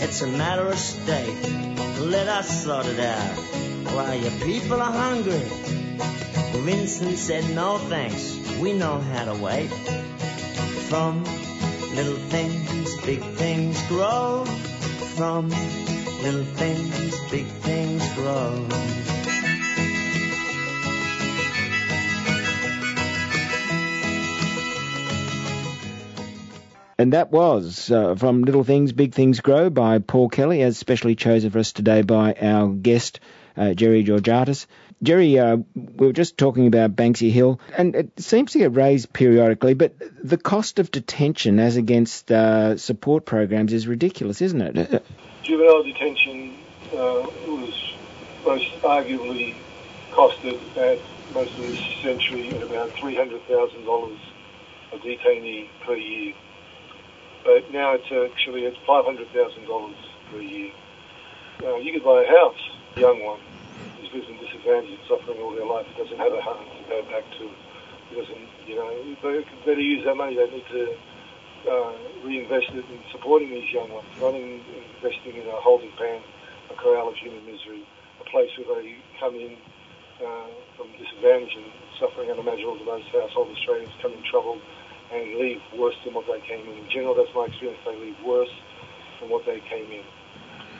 it's 0.00 0.22
a 0.22 0.28
matter 0.28 0.66
of 0.66 0.78
state. 0.78 1.36
Let 2.00 2.28
us 2.28 2.64
sort 2.64 2.86
it 2.86 3.00
out 3.00 3.36
while 3.94 4.14
your 4.14 4.32
people 4.40 4.80
are 4.80 4.92
hungry. 4.92 5.81
Vincent 6.62 7.18
said, 7.18 7.42
no 7.56 7.76
thanks, 7.76 8.38
we 8.60 8.72
know 8.72 9.00
how 9.00 9.24
to 9.24 9.34
wait. 9.42 9.66
From 10.88 11.24
little 11.96 12.14
things, 12.30 12.94
big 13.04 13.20
things 13.20 13.82
grow. 13.88 14.44
From 15.16 15.48
little 16.22 16.44
things, 16.44 17.30
big 17.32 17.46
things 17.46 18.14
grow. 18.14 18.68
And 26.96 27.14
that 27.14 27.32
was 27.32 27.90
uh, 27.90 28.14
from 28.14 28.44
Little 28.44 28.62
Things, 28.62 28.92
Big 28.92 29.12
Things 29.12 29.40
Grow 29.40 29.68
by 29.68 29.98
Paul 29.98 30.28
Kelly, 30.28 30.62
as 30.62 30.78
specially 30.78 31.16
chosen 31.16 31.50
for 31.50 31.58
us 31.58 31.72
today 31.72 32.02
by 32.02 32.34
our 32.34 32.68
guest, 32.68 33.18
uh, 33.56 33.74
Gerry 33.74 34.04
Georgatos. 34.04 34.66
Gerry, 35.02 35.36
uh, 35.38 35.56
we 35.74 36.06
were 36.06 36.12
just 36.12 36.38
talking 36.38 36.68
about 36.68 36.94
Banksia 36.94 37.32
Hill, 37.32 37.58
and 37.76 37.96
it 37.96 38.20
seems 38.20 38.52
to 38.52 38.58
get 38.58 38.74
raised 38.74 39.12
periodically, 39.12 39.74
but 39.74 39.94
the 40.22 40.36
cost 40.36 40.78
of 40.78 40.92
detention 40.92 41.58
as 41.58 41.76
against 41.76 42.30
uh, 42.30 42.76
support 42.76 43.24
programs 43.24 43.72
is 43.72 43.88
ridiculous, 43.88 44.40
isn't 44.40 44.62
it? 44.62 45.04
Juvenile 45.42 45.82
detention 45.82 46.54
uh, 46.92 47.26
was 47.48 47.94
most 48.46 48.70
arguably 48.82 49.56
costed 50.12 50.60
at 50.76 51.00
most 51.34 51.50
of 51.50 51.66
this 51.66 51.80
century 52.02 52.50
at 52.50 52.62
about 52.62 52.90
$300,000 52.90 54.18
a 54.92 54.98
detainee 54.98 55.68
per 55.84 55.96
year. 55.96 56.34
But 57.44 57.72
now 57.72 57.94
it's 57.94 58.32
actually 58.32 58.66
at 58.66 58.74
$500,000 58.86 59.94
per 60.30 60.40
year. 60.40 60.70
You 61.60 61.92
could 61.92 62.04
buy 62.04 62.22
a 62.22 62.28
house, 62.28 62.70
young 62.96 63.24
one, 63.24 63.40
who's 64.12 64.28
lived 64.28 64.36
in 64.36 64.36
disadvantage 64.44 64.92
and 64.92 65.04
suffering 65.08 65.40
all 65.40 65.56
their 65.56 65.66
life, 65.66 65.88
it 65.88 65.96
doesn't 65.96 66.20
have 66.20 66.32
a 66.32 66.42
home 66.44 66.68
to 66.68 66.82
go 66.86 67.00
back 67.08 67.24
to. 67.40 67.44
He 68.12 68.20
doesn't, 68.20 68.48
you 68.68 68.76
know, 68.76 68.92
they 69.24 69.40
better 69.64 69.80
use 69.80 70.04
that 70.04 70.14
money. 70.14 70.36
They 70.36 70.48
need 70.52 70.68
to 70.68 70.84
uh, 71.64 71.92
reinvest 72.20 72.68
it 72.76 72.84
in 72.84 73.00
supporting 73.10 73.48
these 73.48 73.72
young 73.72 73.88
ones, 73.88 74.08
not 74.20 74.36
in 74.36 74.60
investing 75.00 75.40
in 75.40 75.48
a 75.48 75.58
holding 75.64 75.90
pan, 75.96 76.20
a 76.70 76.76
corral 76.76 77.08
of 77.08 77.16
human 77.16 77.40
misery, 77.48 77.82
a 78.20 78.24
place 78.28 78.52
where 78.60 78.84
they 78.84 79.00
come 79.16 79.34
in 79.34 79.56
uh, 80.20 80.52
from 80.76 80.92
disadvantage 81.00 81.56
and 81.56 81.66
suffering 81.98 82.30
unimaginable 82.30 82.78
to 82.78 82.84
most 82.84 83.08
household 83.10 83.48
Australians, 83.56 83.90
come 84.04 84.12
in 84.12 84.22
trouble 84.28 84.60
and 85.12 85.40
leave 85.40 85.60
worse 85.76 85.96
than 86.04 86.14
what 86.14 86.24
they 86.28 86.40
came 86.46 86.64
in. 86.68 86.84
In 86.84 86.88
general, 86.92 87.16
that's 87.16 87.32
my 87.34 87.48
experience. 87.48 87.80
They 87.84 87.96
leave 87.96 88.16
worse 88.24 88.52
than 89.20 89.28
what 89.28 89.44
they 89.44 89.60
came 89.68 89.88
in. 89.90 90.04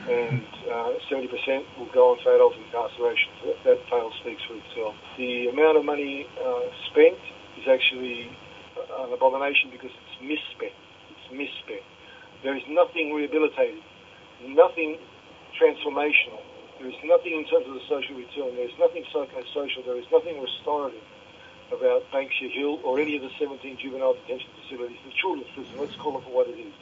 And 0.02 0.42
uh, 0.66 0.98
70% 1.06 1.30
will 1.78 1.86
go 1.94 2.12
on 2.12 2.18
adult 2.26 2.54
incarceration. 2.58 3.30
So 3.40 3.54
that, 3.54 3.58
that 3.64 3.78
tale 3.86 4.10
speaks 4.20 4.42
for 4.48 4.58
itself. 4.58 4.94
The 5.16 5.48
amount 5.48 5.78
of 5.78 5.84
money 5.84 6.26
uh, 6.42 6.66
spent 6.90 7.18
is 7.58 7.68
actually 7.70 8.26
an 8.98 9.12
abomination 9.12 9.70
because 9.70 9.90
it's 9.94 10.18
misspent. 10.18 10.74
It's 11.14 11.28
misspent. 11.30 11.86
There 12.42 12.56
is 12.56 12.66
nothing 12.68 13.14
rehabilitative, 13.14 13.78
nothing 14.42 14.98
transformational. 15.54 16.42
There 16.78 16.90
is 16.90 16.98
nothing 17.06 17.38
in 17.38 17.44
terms 17.46 17.70
of 17.70 17.74
the 17.74 17.86
social 17.86 18.18
return. 18.18 18.58
There 18.58 18.66
is 18.66 18.74
nothing 18.82 19.06
psychosocial. 19.14 19.86
There 19.86 19.98
is 19.98 20.08
nothing 20.10 20.42
restorative 20.42 21.06
about 21.70 22.02
Banksia 22.10 22.50
Hill 22.50 22.80
or 22.84 22.98
any 22.98 23.16
of 23.16 23.22
the 23.22 23.30
17 23.38 23.78
juvenile 23.78 24.14
detention 24.14 24.50
facilities, 24.60 24.98
the 25.06 25.14
children's 25.14 25.48
prison. 25.54 25.72
Let's 25.78 25.94
call 25.96 26.18
it 26.18 26.24
for 26.24 26.34
what 26.34 26.48
it 26.48 26.58
is, 26.58 26.74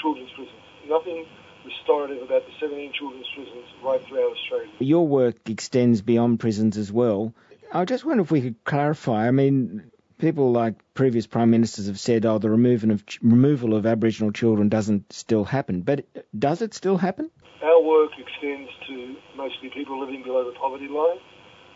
children's 0.00 0.32
prison. 0.32 0.56
Nothing 0.88 1.26
restorative 1.64 2.22
about 2.22 2.46
the 2.46 2.52
17 2.60 2.92
children's 2.92 3.26
prisons 3.34 3.64
right 3.82 4.04
throughout 4.06 4.32
Australia. 4.32 4.68
Your 4.78 5.06
work 5.06 5.48
extends 5.48 6.02
beyond 6.02 6.40
prisons 6.40 6.76
as 6.76 6.90
well. 6.90 7.34
I 7.72 7.84
just 7.84 8.04
wonder 8.04 8.22
if 8.22 8.30
we 8.30 8.42
could 8.42 8.64
clarify. 8.64 9.28
I 9.28 9.30
mean, 9.30 9.90
people 10.18 10.52
like 10.52 10.74
previous 10.94 11.26
prime 11.26 11.50
ministers 11.50 11.86
have 11.86 11.98
said, 11.98 12.26
"Oh, 12.26 12.38
the 12.38 12.50
removal 12.50 12.92
of 12.92 13.04
removal 13.22 13.74
of 13.74 13.86
Aboriginal 13.86 14.30
children 14.30 14.68
doesn't 14.68 15.12
still 15.12 15.44
happen," 15.44 15.82
but 15.82 16.04
does 16.38 16.62
it 16.62 16.74
still 16.74 16.96
happen? 16.96 17.30
Our 17.62 17.80
work 17.82 18.12
extends 18.18 18.70
to 18.88 19.16
mostly 19.36 19.70
people 19.70 19.98
living 19.98 20.22
below 20.22 20.44
the 20.44 20.56
poverty 20.58 20.88
line, 20.88 21.18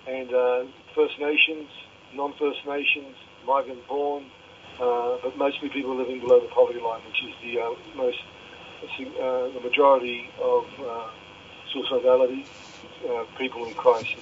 and 0.07 0.33
uh, 0.35 0.65
First 0.95 1.19
Nations, 1.19 1.69
non-First 2.15 2.67
Nations, 2.67 3.17
migrant-born, 3.47 4.27
uh, 4.81 5.17
but 5.23 5.37
mostly 5.39 5.69
people 5.71 5.97
living 5.97 6.21
below 6.21 6.41
the 6.41 6.49
poverty 6.49 6.81
line, 6.81 7.01
which 7.07 7.23
is 7.25 7.35
the 7.43 7.61
uh, 7.61 7.75
most 7.97 8.19
uh, 8.83 9.49
the 9.53 9.61
majority 9.63 10.29
of 10.41 10.65
uh, 10.81 11.09
suicidality, 11.73 12.47
uh, 13.09 13.25
people 13.39 13.67
in 13.67 13.75
crisis. 13.75 14.21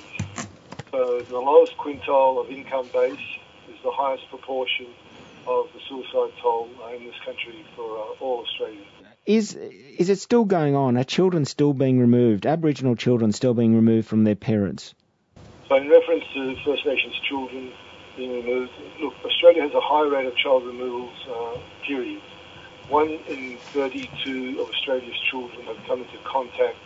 So 0.90 1.22
the 1.22 1.38
lowest 1.38 1.76
quintile 1.76 2.40
of 2.40 2.50
income 2.50 2.88
base 2.92 3.18
is 3.68 3.76
the 3.82 3.90
highest 3.90 4.28
proportion 4.30 4.86
of 5.46 5.66
the 5.74 5.80
suicide 5.88 6.32
toll 6.40 6.68
in 6.96 7.04
this 7.04 7.16
country 7.24 7.64
for 7.76 7.98
all 8.20 8.44
Australia. 8.46 8.80
Is 9.26 9.54
is 9.54 10.10
it 10.10 10.18
still 10.18 10.44
going 10.44 10.76
on? 10.76 10.96
Are 10.98 11.04
children 11.04 11.46
still 11.46 11.72
being 11.72 11.98
removed? 11.98 12.46
Aboriginal 12.46 12.94
children 12.94 13.32
still 13.32 13.54
being 13.54 13.74
removed 13.74 14.06
from 14.06 14.24
their 14.24 14.34
parents? 14.34 14.94
So 15.68 15.76
in 15.76 15.88
reference 15.88 16.24
to 16.34 16.56
First 16.64 16.84
Nations 16.84 17.14
children 17.26 17.72
being 18.16 18.32
removed, 18.32 18.72
look, 19.00 19.14
Australia 19.24 19.62
has 19.62 19.72
a 19.72 19.80
high 19.80 20.06
rate 20.06 20.26
of 20.26 20.36
child 20.36 20.64
removals, 20.64 21.14
uh, 21.28 21.58
period. 21.86 22.20
One 22.88 23.08
in 23.08 23.58
32 23.72 24.60
of 24.60 24.68
Australia's 24.68 25.16
children 25.30 25.64
have 25.64 25.78
come 25.88 26.04
into 26.04 26.18
contact 26.28 26.76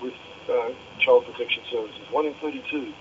with 0.00 0.14
uh, 0.46 0.70
child 1.02 1.26
protection 1.26 1.62
services. 1.70 2.06
One 2.12 2.26
in 2.26 2.34
32. 2.34 2.92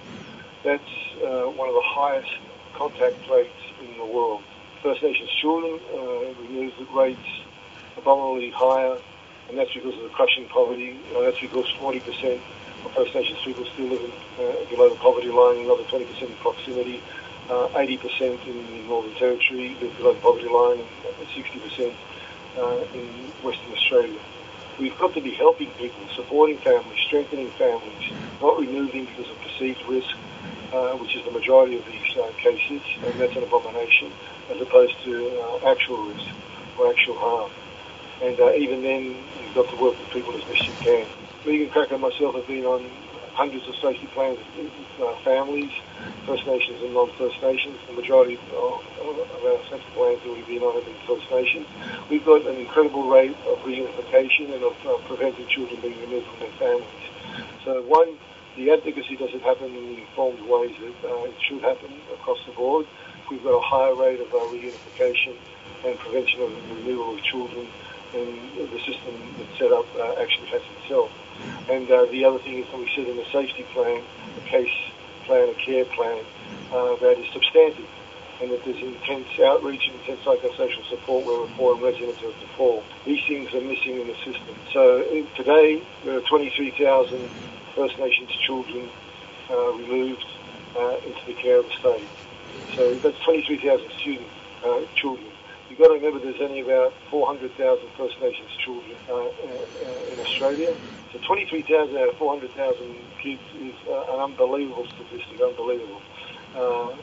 That's 0.66 0.82
uh, 1.22 1.46
one 1.54 1.70
of 1.70 1.76
the 1.76 1.86
highest 1.86 2.34
contact 2.74 3.22
rates 3.30 3.62
in 3.86 3.98
the 3.98 4.06
world. 4.06 4.42
First 4.82 5.04
Nations 5.04 5.30
children 5.42 5.80
uh, 5.94 6.34
removed 6.42 6.74
rates 6.90 7.30
abominably 7.98 8.50
higher, 8.50 8.98
and 9.50 9.58
that's 9.58 9.72
because 9.74 9.94
of 9.94 10.10
the 10.10 10.14
crushing 10.18 10.48
poverty. 10.50 10.98
Uh, 11.14 11.30
that's 11.30 11.40
because 11.40 11.70
40% 11.78 12.02
of 12.86 12.92
First 12.98 13.14
Nations 13.14 13.38
people 13.46 13.66
still 13.78 13.94
live 13.94 14.02
in, 14.02 14.14
uh, 14.42 14.66
below 14.74 14.90
the 14.90 14.98
poverty 14.98 15.30
line, 15.30 15.70
another 15.70 15.86
20% 15.86 16.02
in 16.18 16.36
proximity, 16.42 17.04
uh, 17.50 17.70
80% 17.78 18.42
in 18.48 18.58
the 18.74 18.82
Northern 18.90 19.14
Territory 19.22 19.78
live 19.82 19.96
below 19.98 20.14
the 20.18 20.24
poverty 20.26 20.50
line, 20.50 20.82
and 20.82 21.28
60% 21.30 21.94
uh, 22.60 22.84
in 22.94 23.32
Western 23.44 23.72
Australia. 23.74 24.20
We've 24.80 24.98
got 24.98 25.14
to 25.14 25.22
be 25.22 25.32
helping 25.32 25.72
people, 25.72 26.04
supporting 26.16 26.58
families, 26.60 27.00
strengthening 27.08 27.52
families, 27.52 28.04
not 28.42 28.60
removing 28.60 29.06
because 29.06 29.30
of 29.32 29.38
perceived 29.42 29.82
risk, 29.88 30.16
uh, 30.74 30.94
which 30.96 31.16
is 31.16 31.24
the 31.26 31.32
majority 31.32 31.78
of 31.78 31.86
these 31.86 32.18
uh, 32.18 32.32
cases, 32.38 32.82
and 33.06 33.20
that's 33.20 33.36
an 33.36 33.44
abomination, 33.44 34.12
as 34.52 34.62
opposed 34.62 34.96
to 35.04 35.12
uh, 35.64 35.72
actual 35.72 36.06
risk 36.08 36.28
or 36.78 36.90
actual 36.90 37.16
harm. 37.18 37.52
And 38.22 38.40
uh, 38.40 38.54
even 38.54 38.84
then, 38.84 39.16
you've 39.42 39.56
got 39.56 39.70
to 39.70 39.78
work 39.82 39.98
with 40.00 40.10
people 40.12 40.36
as 40.36 40.44
best 40.44 40.68
you 40.68 40.76
can. 40.84 41.08
Megan 41.46 41.70
Krakouer 41.70 41.94
and 41.94 42.02
myself 42.02 42.36
have 42.36 42.48
been 42.48 42.66
on 42.66 42.84
hundreds 43.40 43.66
of 43.70 43.76
safety 43.80 44.06
plans 44.12 44.38
with 44.58 44.68
uh, 45.00 45.16
families, 45.24 45.72
First 46.28 46.46
Nations 46.46 46.84
and 46.84 46.94
non-First 46.94 47.42
Nations. 47.42 47.80
The 47.88 47.96
majority 47.96 48.36
of, 48.36 48.52
our 48.52 49.64
safety 49.72 49.88
plans 49.96 50.20
that 50.28 50.32
we've 50.36 50.46
been 50.46 50.60
on 50.60 50.76
have 50.76 50.84
been 50.84 51.00
First 51.08 51.24
Nations. 51.32 51.64
We've 52.12 52.26
got 52.26 52.44
an 52.44 52.60
incredible 52.60 53.08
rate 53.08 53.32
of 53.48 53.64
reunification 53.64 54.52
and 54.52 54.60
of 54.60 54.76
uh, 54.84 55.00
preventing 55.08 55.48
children 55.48 55.80
being 55.80 55.96
removed 56.04 56.28
from 56.28 56.40
their 56.44 56.56
families. 56.60 57.06
So 57.64 57.82
one, 57.88 58.20
the 58.60 58.76
advocacy 58.76 59.16
doesn't 59.16 59.44
happen 59.48 59.72
in 59.72 59.96
the 59.96 60.04
informed 60.04 60.44
ways 60.44 60.76
that 60.84 61.08
uh, 61.08 61.32
it 61.32 61.40
should 61.40 61.64
happen 61.64 61.96
across 62.12 62.44
the 62.44 62.52
board. 62.52 62.88
We've 63.32 63.42
got 63.42 63.56
a 63.56 63.64
higher 63.64 63.96
rate 63.96 64.20
of 64.20 64.28
uh, 64.36 64.52
reunification 64.52 65.40
and 65.88 65.96
prevention 65.96 66.44
of 66.44 66.52
removal 66.76 67.16
of 67.16 67.24
children 67.24 67.72
and 68.14 68.70
the 68.72 68.80
system 68.80 69.14
that's 69.38 69.58
set 69.58 69.72
up 69.72 69.86
uh, 69.96 70.22
actually 70.22 70.48
has 70.48 70.62
itself. 70.82 71.12
And 71.70 71.90
uh, 71.90 72.06
the 72.06 72.26
other 72.26 72.40
thing 72.40 72.60
is 72.60 72.66
that 72.72 72.80
we 72.80 72.90
said 72.96 73.08
in 73.08 73.18
a 73.18 73.26
safety 73.32 73.64
plan, 73.74 74.04
a 74.38 74.42
case 74.50 74.74
plan, 75.26 75.50
a 75.50 75.54
care 75.54 75.86
plan, 75.86 76.24
uh, 76.72 76.96
that 76.98 77.18
is 77.18 77.32
substantive 77.34 77.88
and 78.42 78.52
that 78.52 78.64
there's 78.64 78.82
intense 78.82 79.28
outreach 79.40 79.88
and 79.88 80.00
intense 80.00 80.22
psychosocial 80.22 80.88
support 80.90 81.26
where 81.26 81.42
reform 81.42 81.84
residents 81.84 82.20
are 82.24 82.32
to 82.32 82.48
fall. 82.56 82.84
These 83.06 83.22
things 83.28 83.54
are 83.54 83.62
missing 83.62 84.00
in 84.00 84.08
the 84.08 84.16
system. 84.16 84.56
So 84.72 85.02
uh, 85.02 85.36
today 85.36 85.84
there 86.06 86.18
are 86.18 86.22
23,000 86.22 87.30
First 87.76 88.00
Nations 88.00 88.32
children 88.46 88.90
uh, 89.50 89.74
removed 89.74 90.26
uh, 90.76 90.98
into 91.06 91.20
the 91.28 91.34
care 91.34 91.58
of 91.58 91.66
the 91.66 91.74
state. 91.74 92.08
So 92.76 92.96
that's 92.96 93.20
23,000 93.26 93.92
students, 94.00 94.30
uh, 94.64 94.82
children 95.70 95.78
got 95.78 95.90
to 95.90 95.94
remember 95.94 96.18
there's 96.18 96.42
only 96.42 96.62
about 96.62 96.94
400,000 97.12 97.54
First 97.96 98.20
Nations 98.20 98.50
children 98.66 98.98
uh, 99.08 99.14
uh, 99.14 100.12
in 100.12 100.20
Australia. 100.20 100.74
So 101.14 101.20
23,000 101.28 101.96
out 101.96 102.10
of 102.10 102.16
400,000 102.18 102.96
kids 103.22 103.42
is 103.62 103.76
uh, 103.88 104.14
an 104.14 104.20
unbelievable 104.20 104.88
statistic, 104.88 105.40
unbelievable. 105.42 106.02
Uh, 106.56 106.98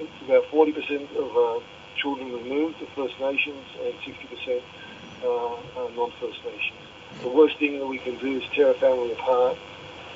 it's 0.00 0.22
about 0.24 0.44
40% 0.48 0.72
of 1.20 1.36
uh, 1.36 1.64
children 1.96 2.32
removed 2.32 2.80
are 2.80 2.86
First 2.96 3.20
Nations 3.20 3.64
and 3.84 3.92
60% 4.00 4.62
are 5.76 5.90
non-First 5.92 6.40
Nations. 6.44 6.80
The 7.20 7.28
worst 7.28 7.58
thing 7.58 7.78
that 7.78 7.86
we 7.86 7.98
can 7.98 8.16
do 8.18 8.38
is 8.38 8.44
tear 8.54 8.70
a 8.70 8.74
family 8.74 9.12
apart 9.12 9.58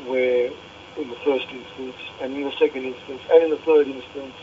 where 0.07 0.51
in 0.97 1.09
the 1.09 1.17
first 1.25 1.47
instance 1.51 1.97
and 2.21 2.35
in 2.35 2.45
the 2.45 2.53
second 2.59 2.85
instance 2.85 3.21
and 3.31 3.45
in 3.45 3.51
the 3.51 3.59
third 3.59 3.89
instance 3.89 4.35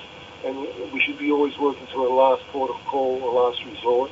and 0.45 0.91
we 0.91 1.01
should 1.01 1.17
be 1.17 1.31
always 1.31 1.57
working 1.57 1.87
to 1.87 2.05
a 2.05 2.09
last 2.09 2.43
port 2.47 2.69
of 2.69 2.77
call, 2.85 3.17
a 3.23 3.31
last 3.31 3.63
resort, 3.65 4.11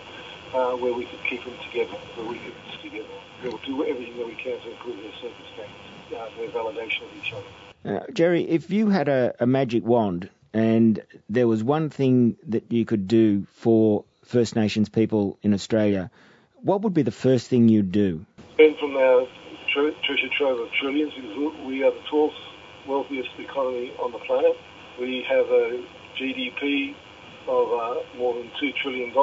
uh, 0.53 0.75
where 0.75 0.93
we 0.93 1.05
could 1.05 1.23
keep 1.29 1.43
them 1.43 1.53
together, 1.71 1.97
where 2.15 2.27
we 2.27 2.39
could 2.39 2.53
stick 2.69 2.91
together. 2.91 3.07
We'll 3.43 3.57
do 3.65 3.85
everything 3.85 4.17
that 4.17 4.27
we 4.27 4.35
can 4.35 4.59
to 4.59 4.71
improve 4.71 4.97
their 4.97 5.13
circumstances, 5.13 5.75
uh, 6.15 6.29
their 6.37 6.49
validation 6.49 7.03
of 7.03 7.17
each 7.17 7.33
other. 7.33 7.97
Uh, 7.97 8.11
Gerry, 8.11 8.43
if 8.43 8.69
you 8.69 8.89
had 8.89 9.07
a, 9.07 9.33
a 9.39 9.45
magic 9.45 9.85
wand 9.85 10.29
and 10.53 11.01
there 11.29 11.47
was 11.47 11.63
one 11.63 11.89
thing 11.89 12.35
that 12.47 12.71
you 12.71 12.85
could 12.85 13.07
do 13.07 13.45
for 13.53 14.03
First 14.25 14.55
Nations 14.55 14.89
people 14.89 15.37
in 15.41 15.53
Australia, 15.53 16.09
what 16.63 16.81
would 16.81 16.93
be 16.93 17.03
the 17.03 17.11
first 17.11 17.47
thing 17.47 17.69
you'd 17.69 17.91
do? 17.91 18.25
Spend 18.53 18.77
from 18.77 18.97
our 18.97 19.27
tre- 19.73 19.95
treasure 20.03 20.29
trove 20.37 20.59
of 20.59 20.71
trillions 20.73 21.13
because 21.13 21.65
we 21.65 21.83
are 21.83 21.91
the 21.91 22.01
12th 22.11 22.33
wealthiest 22.87 23.29
economy 23.37 23.93
on 23.99 24.11
the 24.11 24.19
planet. 24.19 24.57
We 24.99 25.23
have 25.29 25.45
a 25.45 25.83
GDP 26.17 26.95
of 27.47 27.71
uh, 27.71 28.17
more 28.17 28.33
than 28.35 28.49
$2 28.59 28.75
trillion. 28.75 29.13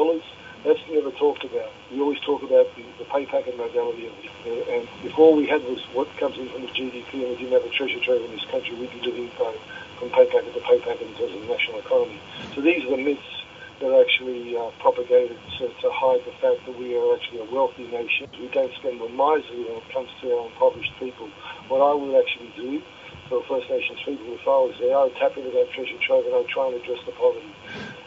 That's 0.64 0.80
never 0.90 1.11
talked 1.11 1.44
about. 1.44 1.68
We 1.92 2.00
always 2.00 2.20
talk 2.20 2.42
about 2.42 2.74
the, 2.74 2.85
the 2.98 3.04
pay 3.04 3.26
packet 3.26 3.59
modality 3.59 4.07
of 4.07 4.14
it. 4.16 4.68
And 4.72 4.88
before 5.02 5.35
we 5.35 5.46
had 5.46 5.61
this, 5.62 5.80
what 5.92 6.09
comes 6.16 6.38
in 6.38 6.48
from 6.48 6.62
the 6.62 6.68
GDP 6.68 7.20
and 7.20 7.37
we 7.37 7.37
didn't 7.37 7.52
have 7.52 7.64
a 7.64 7.68
treasure 7.68 8.00
trove 8.00 8.24
in 8.24 8.30
this 8.30 8.46
country, 8.50 8.74
we'd 8.76 8.90
be 8.90 9.00
living 9.04 9.28
by, 9.38 9.52
from 9.98 10.09
pay 10.11 10.24
packet 10.24 10.54
to 10.54 10.61
pay 10.61 10.80
packet 10.80 11.04
in 11.04 11.14
terms 11.20 11.35
of 11.37 11.40
the 11.42 11.52
national 11.52 11.78
economy. 11.80 12.18
So 12.54 12.62
these 12.62 12.83
are 12.85 12.96
the 12.96 13.02
myths 13.02 13.44
that 13.80 13.92
are 13.92 14.00
actually 14.00 14.57
uh, 14.57 14.70
propagated 14.80 15.37
to, 15.59 15.68
to 15.68 15.88
hide 15.92 16.24
the 16.24 16.33
fact 16.40 16.64
that 16.64 16.78
we 16.78 16.96
are 16.96 17.14
actually 17.14 17.44
a 17.44 17.48
wealthy 17.52 17.85
nation. 17.85 18.24
We 18.40 18.48
don't 18.48 18.72
spend 18.80 19.00
the 19.00 19.09
miserly 19.12 19.68
when 19.68 19.85
it 19.85 19.88
comes 19.92 20.09
to 20.22 20.33
our 20.33 20.46
impoverished 20.46 20.96
people. 20.98 21.28
What 21.68 21.85
I 21.85 21.92
would 21.92 22.16
actually 22.16 22.54
do 22.57 22.80
for 23.29 23.43
First 23.49 23.71
Nations 23.71 23.99
people 24.05 24.37
if 24.37 24.45
I 24.45 24.59
was 24.69 24.77
there, 24.81 24.93
I 24.93 25.09
would 25.09 25.17
into 25.17 25.51
that 25.57 25.69
treasure 25.73 25.99
trove 26.05 26.27
and 26.27 26.35
I 26.35 26.39
would 26.45 26.53
try 26.53 26.69
and 26.69 26.77
address 26.77 27.01
the 27.07 27.13
poverty. 27.17 27.53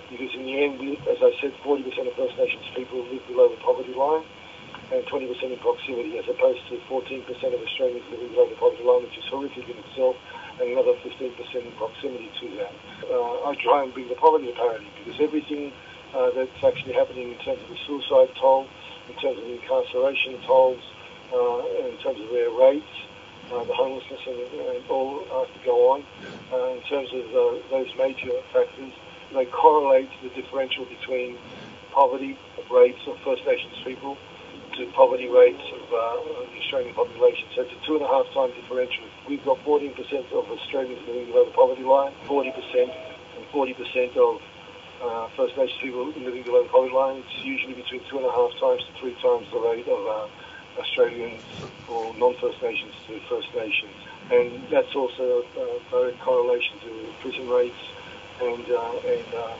Because 0.09 0.31
in 0.37 0.45
the 0.45 0.55
end, 0.63 0.79
we, 0.79 0.95
as 1.09 1.19
I 1.19 1.33
said, 1.41 1.51
40% 1.65 1.83
of 2.07 2.13
First 2.15 2.37
Nations 2.37 2.63
people 2.75 3.03
live 3.09 3.25
below 3.27 3.49
the 3.49 3.59
poverty 3.59 3.93
line 3.93 4.23
and 4.93 5.03
20% 5.03 5.27
in 5.27 5.59
proximity, 5.59 6.15
as 6.15 6.25
opposed 6.31 6.63
to 6.71 6.79
14% 6.87 7.27
of 7.27 7.59
Australians 7.59 8.07
living 8.07 8.31
below 8.31 8.47
the 8.47 8.55
poverty 8.55 8.83
line, 8.87 9.03
which 9.03 9.17
is 9.19 9.25
horrific 9.27 9.67
in 9.67 9.75
itself, 9.83 10.15
and 10.61 10.71
another 10.71 10.95
15% 11.03 11.27
in 11.27 11.71
proximity 11.75 12.31
to 12.39 12.45
that. 12.55 12.73
Uh, 13.11 13.51
I 13.51 13.55
try 13.59 13.83
and 13.83 13.91
bring 13.91 14.07
the 14.07 14.15
poverty 14.15 14.47
to 14.47 14.55
parity 14.55 14.87
because 15.03 15.19
everything 15.19 15.73
uh, 16.15 16.31
that's 16.31 16.55
actually 16.63 16.93
happening 16.93 17.35
in 17.35 17.39
terms 17.43 17.59
of 17.59 17.67
the 17.67 17.79
suicide 17.83 18.31
toll, 18.39 18.67
in 19.11 19.15
terms 19.19 19.37
of 19.39 19.43
the 19.43 19.59
incarceration 19.59 20.39
tolls, 20.47 20.79
uh, 21.35 21.89
in 21.91 21.97
terms 21.99 22.23
of 22.23 22.31
their 22.31 22.49
rates, 22.55 22.95
uh, 23.51 23.63
the 23.63 23.73
homelessness 23.73 24.21
and, 24.27 24.37
and 24.59 24.83
all 24.89 25.23
uh, 25.31 25.45
to 25.45 25.59
go 25.65 25.91
on. 25.93 26.03
Uh, 26.51 26.75
in 26.75 26.81
terms 26.87 27.09
of 27.13 27.25
uh, 27.31 27.59
those 27.69 27.91
major 27.97 28.31
factors, 28.53 28.93
they 29.33 29.45
correlate 29.45 30.09
the 30.23 30.29
differential 30.29 30.85
between 30.85 31.37
poverty 31.91 32.37
rates 32.71 32.99
of 33.07 33.17
First 33.23 33.45
Nations 33.45 33.73
people 33.83 34.17
to 34.77 34.85
poverty 34.93 35.27
rates 35.27 35.63
of 35.73 35.83
uh, 35.89 36.45
the 36.53 36.59
Australian 36.61 36.93
population. 36.93 37.47
So 37.55 37.61
it's 37.61 37.73
a 37.73 37.85
two 37.85 37.95
and 37.95 38.05
a 38.05 38.07
half 38.07 38.29
time 38.33 38.53
differential. 38.53 39.03
We've 39.27 39.43
got 39.43 39.57
14% 39.65 39.91
of 40.31 40.45
Australians 40.51 41.01
living 41.07 41.25
below 41.27 41.45
the 41.45 41.51
poverty 41.51 41.83
line, 41.83 42.13
40% 42.29 42.53
and 42.53 43.43
40% 43.49 44.17
of 44.17 44.41
uh, 45.01 45.27
First 45.35 45.57
Nations 45.57 45.79
people 45.81 46.07
living 46.13 46.43
below 46.43 46.63
the 46.63 46.69
poverty 46.69 46.93
line. 46.93 47.23
It's 47.25 47.43
usually 47.43 47.73
between 47.73 48.01
two 48.09 48.17
and 48.17 48.25
a 48.25 48.31
half 48.31 48.51
times 48.61 48.85
to 48.85 48.91
three 49.01 49.17
times 49.21 49.47
the 49.51 49.59
rate 49.59 49.87
of 49.87 50.01
uh, 50.05 50.27
Australians 50.77 51.43
or 51.87 52.13
non-First 52.15 52.61
Nations 52.61 52.93
to 53.07 53.19
First 53.29 53.53
Nations. 53.55 53.93
And 54.31 54.51
that's 54.69 54.93
also 54.95 55.43
a 55.55 55.79
direct 55.89 56.19
correlation 56.19 56.79
to 56.81 57.13
prison 57.21 57.47
rates 57.47 57.79
and, 58.41 58.65
uh, 58.69 58.97
and, 59.05 59.33
uh, 59.33 59.55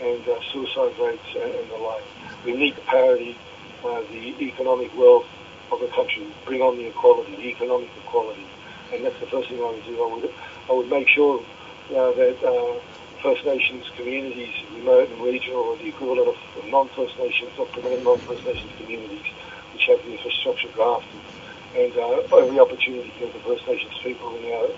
and 0.00 0.28
uh, 0.28 0.40
suicide 0.52 0.94
rates 1.00 1.24
and, 1.34 1.54
and, 1.54 1.70
the 1.70 1.76
like. 1.76 2.04
We 2.44 2.52
need 2.52 2.76
to 2.76 2.82
parity 2.82 3.36
the 3.82 4.34
economic 4.40 4.96
wealth 4.96 5.26
of 5.72 5.80
the 5.80 5.88
country, 5.88 6.26
bring 6.44 6.60
on 6.60 6.76
the 6.76 6.86
equality, 6.86 7.34
the 7.36 7.48
economic 7.48 7.88
equality. 8.04 8.46
And 8.92 9.04
that's 9.04 9.18
the 9.20 9.26
first 9.26 9.48
thing 9.48 9.58
I 9.58 9.70
would 9.70 9.84
do. 9.84 10.02
I 10.02 10.14
would, 10.14 10.30
I 10.68 10.72
would 10.72 10.90
make 10.90 11.08
sure 11.08 11.42
that 11.88 12.80
First 13.22 13.44
Nations 13.46 13.84
communities, 13.96 14.52
remote 14.74 15.08
and 15.08 15.22
regional, 15.22 15.60
or 15.60 15.76
the 15.76 15.86
equivalent 15.86 16.28
of 16.28 16.66
non-First 16.66 17.16
Nations, 17.18 17.52
or 17.56 17.68
non-First 18.02 18.44
Nations 18.44 18.72
communities, 18.78 19.24
which 19.72 19.84
have 19.88 20.00
the 20.04 20.12
infrastructure 20.12 20.68
grafted, 20.74 21.20
and 21.74 21.92
uh, 21.96 22.36
every 22.36 22.60
opportunity 22.60 23.10
to 23.10 23.18
get 23.18 23.32
the 23.32 23.42
First 23.44 23.66
Nations 23.66 23.92
people 24.02 24.36
in 24.36 24.44
our 24.52 24.68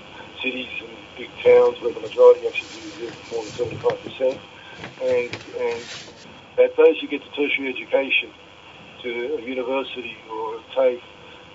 cities 0.43 0.71
and 0.81 0.95
big 1.17 1.31
towns 1.43 1.81
where 1.83 1.93
the 1.93 2.01
majority 2.01 2.47
actually 2.47 2.91
live 2.99 3.15
more 3.31 3.45
than 3.45 3.53
75%, 3.55 4.39
and, 5.03 5.31
and 5.59 5.83
those 6.57 7.01
who 7.01 7.07
get 7.09 7.23
the 7.23 7.33
tertiary 7.35 7.71
education 7.71 8.31
to 9.03 9.39
a 9.39 9.43
university 9.43 10.17
or 10.31 10.57
a 10.57 10.63
TAFE 10.75 11.03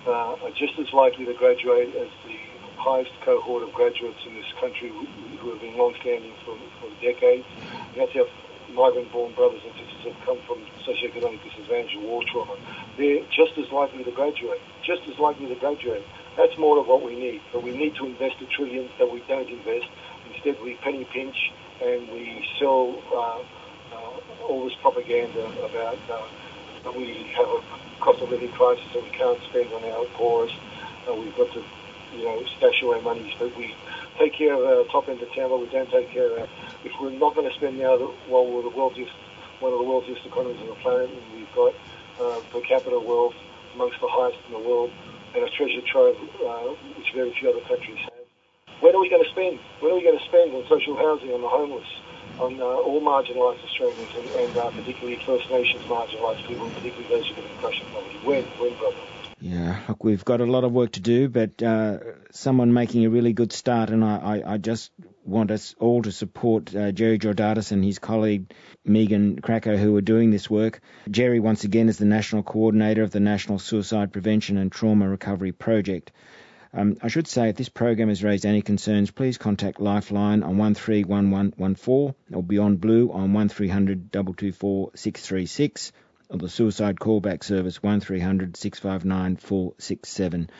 uh, 0.06 0.44
are 0.44 0.54
just 0.56 0.78
as 0.78 0.92
likely 0.92 1.24
to 1.26 1.34
graduate 1.34 1.94
as 1.96 2.08
the 2.24 2.38
highest 2.76 3.10
cohort 3.24 3.62
of 3.62 3.72
graduates 3.72 4.20
in 4.26 4.34
this 4.34 4.48
country 4.60 4.88
who 4.88 5.50
have 5.50 5.60
been 5.60 5.76
long-standing 5.76 6.32
for, 6.44 6.56
for 6.80 6.88
decades. 7.02 7.44
And 7.92 8.00
that's 8.00 8.16
our 8.16 8.28
migrant-born 8.74 9.34
brothers 9.34 9.60
and 9.64 9.72
sisters 9.74 10.12
have 10.14 10.18
come 10.24 10.38
from 10.46 10.58
socioeconomic 10.86 11.42
disadvantage 11.42 11.94
and 11.94 12.04
war 12.04 12.22
trauma. 12.30 12.56
They're 12.96 13.24
just 13.30 13.58
as 13.58 13.70
likely 13.70 14.04
to 14.04 14.10
graduate, 14.10 14.60
just 14.84 15.02
as 15.08 15.18
likely 15.18 15.48
to 15.48 15.54
graduate. 15.56 16.04
That's 16.36 16.56
more 16.58 16.78
of 16.78 16.86
what 16.86 17.02
we 17.02 17.16
need. 17.16 17.40
But 17.52 17.62
we 17.62 17.72
need 17.72 17.94
to 17.96 18.06
invest 18.06 18.38
the 18.40 18.46
trillions 18.46 18.90
that 18.98 19.10
we 19.10 19.22
don't 19.28 19.48
invest. 19.48 19.86
Instead, 20.32 20.62
we 20.62 20.74
penny 20.82 21.04
pinch 21.12 21.36
and 21.82 22.08
we 22.12 22.46
sell 22.58 23.02
uh, 23.12 23.40
uh, 23.94 24.46
all 24.48 24.64
this 24.64 24.76
propaganda 24.80 25.46
about 25.64 25.98
uh, 26.10 26.92
we 26.96 27.30
have 27.36 27.48
a 27.48 27.60
cost 28.00 28.22
of 28.22 28.30
living 28.30 28.50
crisis 28.52 28.84
and 28.94 29.04
we 29.04 29.10
can't 29.10 29.38
spend 29.50 29.72
on 29.72 29.84
our 29.84 30.04
poorest. 30.16 30.54
Uh, 31.08 31.14
we've 31.14 31.36
got 31.36 31.52
to 31.52 31.62
you 32.16 32.24
know, 32.24 32.42
stash 32.56 32.82
away 32.82 33.00
money. 33.00 33.34
So 33.38 33.50
we 33.56 33.74
take 34.20 34.34
care 34.34 34.52
of 34.52 34.60
our 34.60 34.84
top 34.92 35.08
end 35.08 35.22
of 35.22 35.32
town, 35.34 35.48
but 35.48 35.60
we 35.60 35.66
don't 35.72 35.90
take 35.90 36.10
care 36.10 36.30
of 36.30 36.38
our. 36.38 36.48
If 36.84 36.92
we're 37.00 37.10
not 37.10 37.34
going 37.34 37.48
to 37.48 37.56
spend 37.56 37.78
now, 37.78 37.96
while 38.28 38.46
we're 38.46 38.62
the 38.62 38.76
world's 38.76 39.00
one 39.60 39.72
of 39.72 39.78
the 39.78 39.84
world's 39.84 40.08
economies 40.24 40.60
on 40.60 40.68
the 40.68 40.80
planet, 40.84 41.10
and 41.10 41.20
we've 41.34 41.52
got 41.56 41.72
uh, 42.20 42.40
per 42.52 42.60
capita 42.60 43.00
wealth 43.00 43.34
amongst 43.74 44.00
the 44.00 44.08
highest 44.08 44.38
in 44.46 44.52
the 44.52 44.68
world, 44.68 44.90
and 45.34 45.44
a 45.44 45.50
treasure 45.50 45.80
trove 45.88 46.16
uh, 46.16 46.68
which 46.96 47.12
very 47.14 47.32
few 47.40 47.48
other 47.48 47.64
countries 47.64 47.98
have. 48.04 48.24
When 48.80 48.94
are 48.94 49.00
we 49.00 49.08
going 49.08 49.24
to 49.24 49.30
spend? 49.30 49.58
When 49.80 49.92
are 49.92 49.96
we 49.96 50.04
going 50.04 50.18
to 50.18 50.24
spend 50.24 50.54
on 50.54 50.64
social 50.68 50.96
housing, 50.96 51.32
on 51.32 51.40
the 51.40 51.48
homeless, 51.48 51.88
on 52.40 52.60
uh, 52.60 52.64
all 52.64 53.00
marginalised 53.00 53.64
Australians, 53.64 54.12
and, 54.16 54.28
and 54.36 54.56
uh, 54.56 54.70
particularly 54.70 55.20
First 55.24 55.50
Nations 55.50 55.84
marginalised 55.84 56.46
people, 56.48 56.66
and 56.66 56.74
particularly 56.76 57.08
those 57.08 57.28
who 57.28 57.36
live 57.36 57.50
in 57.50 57.56
crushing 57.58 57.88
poverty? 57.92 58.16
When? 58.24 58.44
When, 58.56 58.74
brother? 58.76 58.96
Yeah, 59.42 59.80
look, 59.88 60.04
we've 60.04 60.24
got 60.24 60.42
a 60.42 60.44
lot 60.44 60.64
of 60.64 60.72
work 60.72 60.92
to 60.92 61.00
do, 61.00 61.26
but 61.30 61.62
uh, 61.62 61.98
someone 62.30 62.74
making 62.74 63.06
a 63.06 63.10
really 63.10 63.32
good 63.32 63.52
start, 63.52 63.88
and 63.88 64.04
I, 64.04 64.16
I, 64.16 64.52
I 64.54 64.58
just 64.58 64.90
want 65.24 65.50
us 65.50 65.74
all 65.78 66.02
to 66.02 66.12
support 66.12 66.76
uh, 66.76 66.92
Gerry 66.92 67.18
Georgatos 67.18 67.72
and 67.72 67.82
his 67.82 67.98
colleague 67.98 68.52
Megan 68.84 69.40
Krakouer, 69.40 69.78
who 69.78 69.96
are 69.96 70.02
doing 70.02 70.30
this 70.30 70.50
work. 70.50 70.82
Gerry, 71.10 71.40
once 71.40 71.64
again, 71.64 71.88
is 71.88 71.96
the 71.96 72.04
national 72.04 72.42
coordinator 72.42 73.02
of 73.02 73.12
the 73.12 73.20
National 73.20 73.58
Suicide 73.58 74.12
Prevention 74.12 74.58
and 74.58 74.70
Trauma 74.70 75.08
Recovery 75.08 75.52
Project. 75.52 76.12
Um, 76.74 76.98
I 77.02 77.08
should 77.08 77.26
say, 77.26 77.48
if 77.48 77.56
this 77.56 77.70
program 77.70 78.08
has 78.08 78.22
raised 78.22 78.44
any 78.44 78.60
concerns, 78.60 79.10
please 79.10 79.38
contact 79.38 79.80
Lifeline 79.80 80.42
on 80.42 80.58
131114 80.58 82.14
or 82.32 82.42
Beyond 82.42 82.80
Blue 82.80 83.10
on 83.10 83.32
1300 83.32 84.12
224 84.12 84.90
636 84.94 85.92
or 86.30 86.38
the 86.38 86.48
suicide 86.48 86.96
callback 86.96 87.42
service 87.42 87.82
1300 87.82 88.56
659 88.56 89.36
467. 89.36 90.50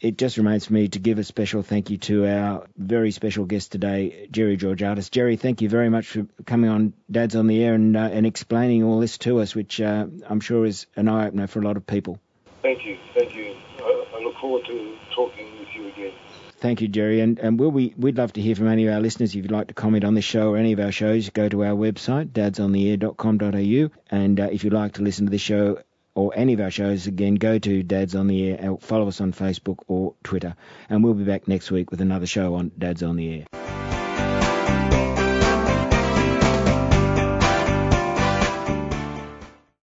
It 0.00 0.16
just 0.16 0.38
remains 0.38 0.66
for 0.66 0.72
me 0.72 0.88
to 0.88 0.98
give 0.98 1.18
a 1.18 1.24
special 1.24 1.62
thank 1.62 1.90
you 1.90 1.98
to 1.98 2.26
our 2.26 2.66
very 2.76 3.10
special 3.10 3.44
guest 3.44 3.70
today, 3.70 4.28
Gerry 4.30 4.56
Georgatos. 4.56 5.10
Gerry, 5.10 5.36
thank 5.36 5.60
you 5.60 5.68
very 5.68 5.90
much 5.90 6.06
for 6.08 6.26
coming 6.46 6.70
on 6.70 6.94
Dad's 7.10 7.36
on 7.36 7.46
the 7.46 7.62
Air 7.62 7.74
and, 7.74 7.96
uh, 7.96 8.08
and 8.10 8.26
explaining 8.26 8.82
all 8.82 8.98
this 8.98 9.18
to 9.18 9.40
us, 9.40 9.54
which 9.54 9.80
uh, 9.80 10.06
I'm 10.26 10.40
sure 10.40 10.64
is 10.64 10.86
an 10.96 11.08
eye 11.08 11.26
opener 11.26 11.46
for 11.46 11.60
a 11.60 11.62
lot 11.62 11.76
of 11.76 11.86
people. 11.86 12.18
Thank 12.62 12.84
you, 12.84 12.98
thank 13.14 13.34
you. 13.34 13.54
I, 13.78 14.06
I 14.16 14.20
look 14.22 14.36
forward 14.38 14.64
to 14.66 14.96
talking 15.14 15.58
with 15.58 15.68
you 15.74 15.88
again. 15.88 16.12
Thank 16.60 16.82
you, 16.82 16.88
Gerry. 16.88 17.20
And, 17.20 17.38
and 17.38 17.58
we'll 17.58 17.70
be, 17.70 17.94
we'd 17.96 18.18
love 18.18 18.34
to 18.34 18.40
hear 18.40 18.54
from 18.54 18.68
any 18.68 18.86
of 18.86 18.92
our 18.92 19.00
listeners. 19.00 19.30
If 19.30 19.36
you'd 19.36 19.50
like 19.50 19.68
to 19.68 19.74
comment 19.74 20.04
on 20.04 20.14
this 20.14 20.26
show 20.26 20.50
or 20.50 20.58
any 20.58 20.72
of 20.72 20.80
our 20.80 20.92
shows, 20.92 21.30
go 21.30 21.48
to 21.48 21.64
our 21.64 21.74
website, 21.74 22.28
dadsontheair.com.au. 22.28 24.00
And 24.10 24.40
uh, 24.40 24.48
if 24.52 24.62
you'd 24.62 24.74
like 24.74 24.94
to 24.94 25.02
listen 25.02 25.26
to 25.26 25.30
this 25.30 25.40
show 25.40 25.80
or 26.14 26.32
any 26.36 26.52
of 26.52 26.60
our 26.60 26.70
shows, 26.70 27.06
again, 27.06 27.36
go 27.36 27.58
to 27.58 27.82
Dads 27.82 28.14
on 28.14 28.26
the 28.26 28.50
Air, 28.50 28.76
follow 28.80 29.08
us 29.08 29.22
on 29.22 29.32
Facebook 29.32 29.78
or 29.88 30.14
Twitter. 30.22 30.54
And 30.90 31.02
we'll 31.02 31.14
be 31.14 31.24
back 31.24 31.48
next 31.48 31.70
week 31.70 31.90
with 31.90 32.02
another 32.02 32.26
show 32.26 32.54
on 32.54 32.72
Dads 32.76 33.02
on 33.02 33.16
the 33.16 33.46
Air. 33.54 33.79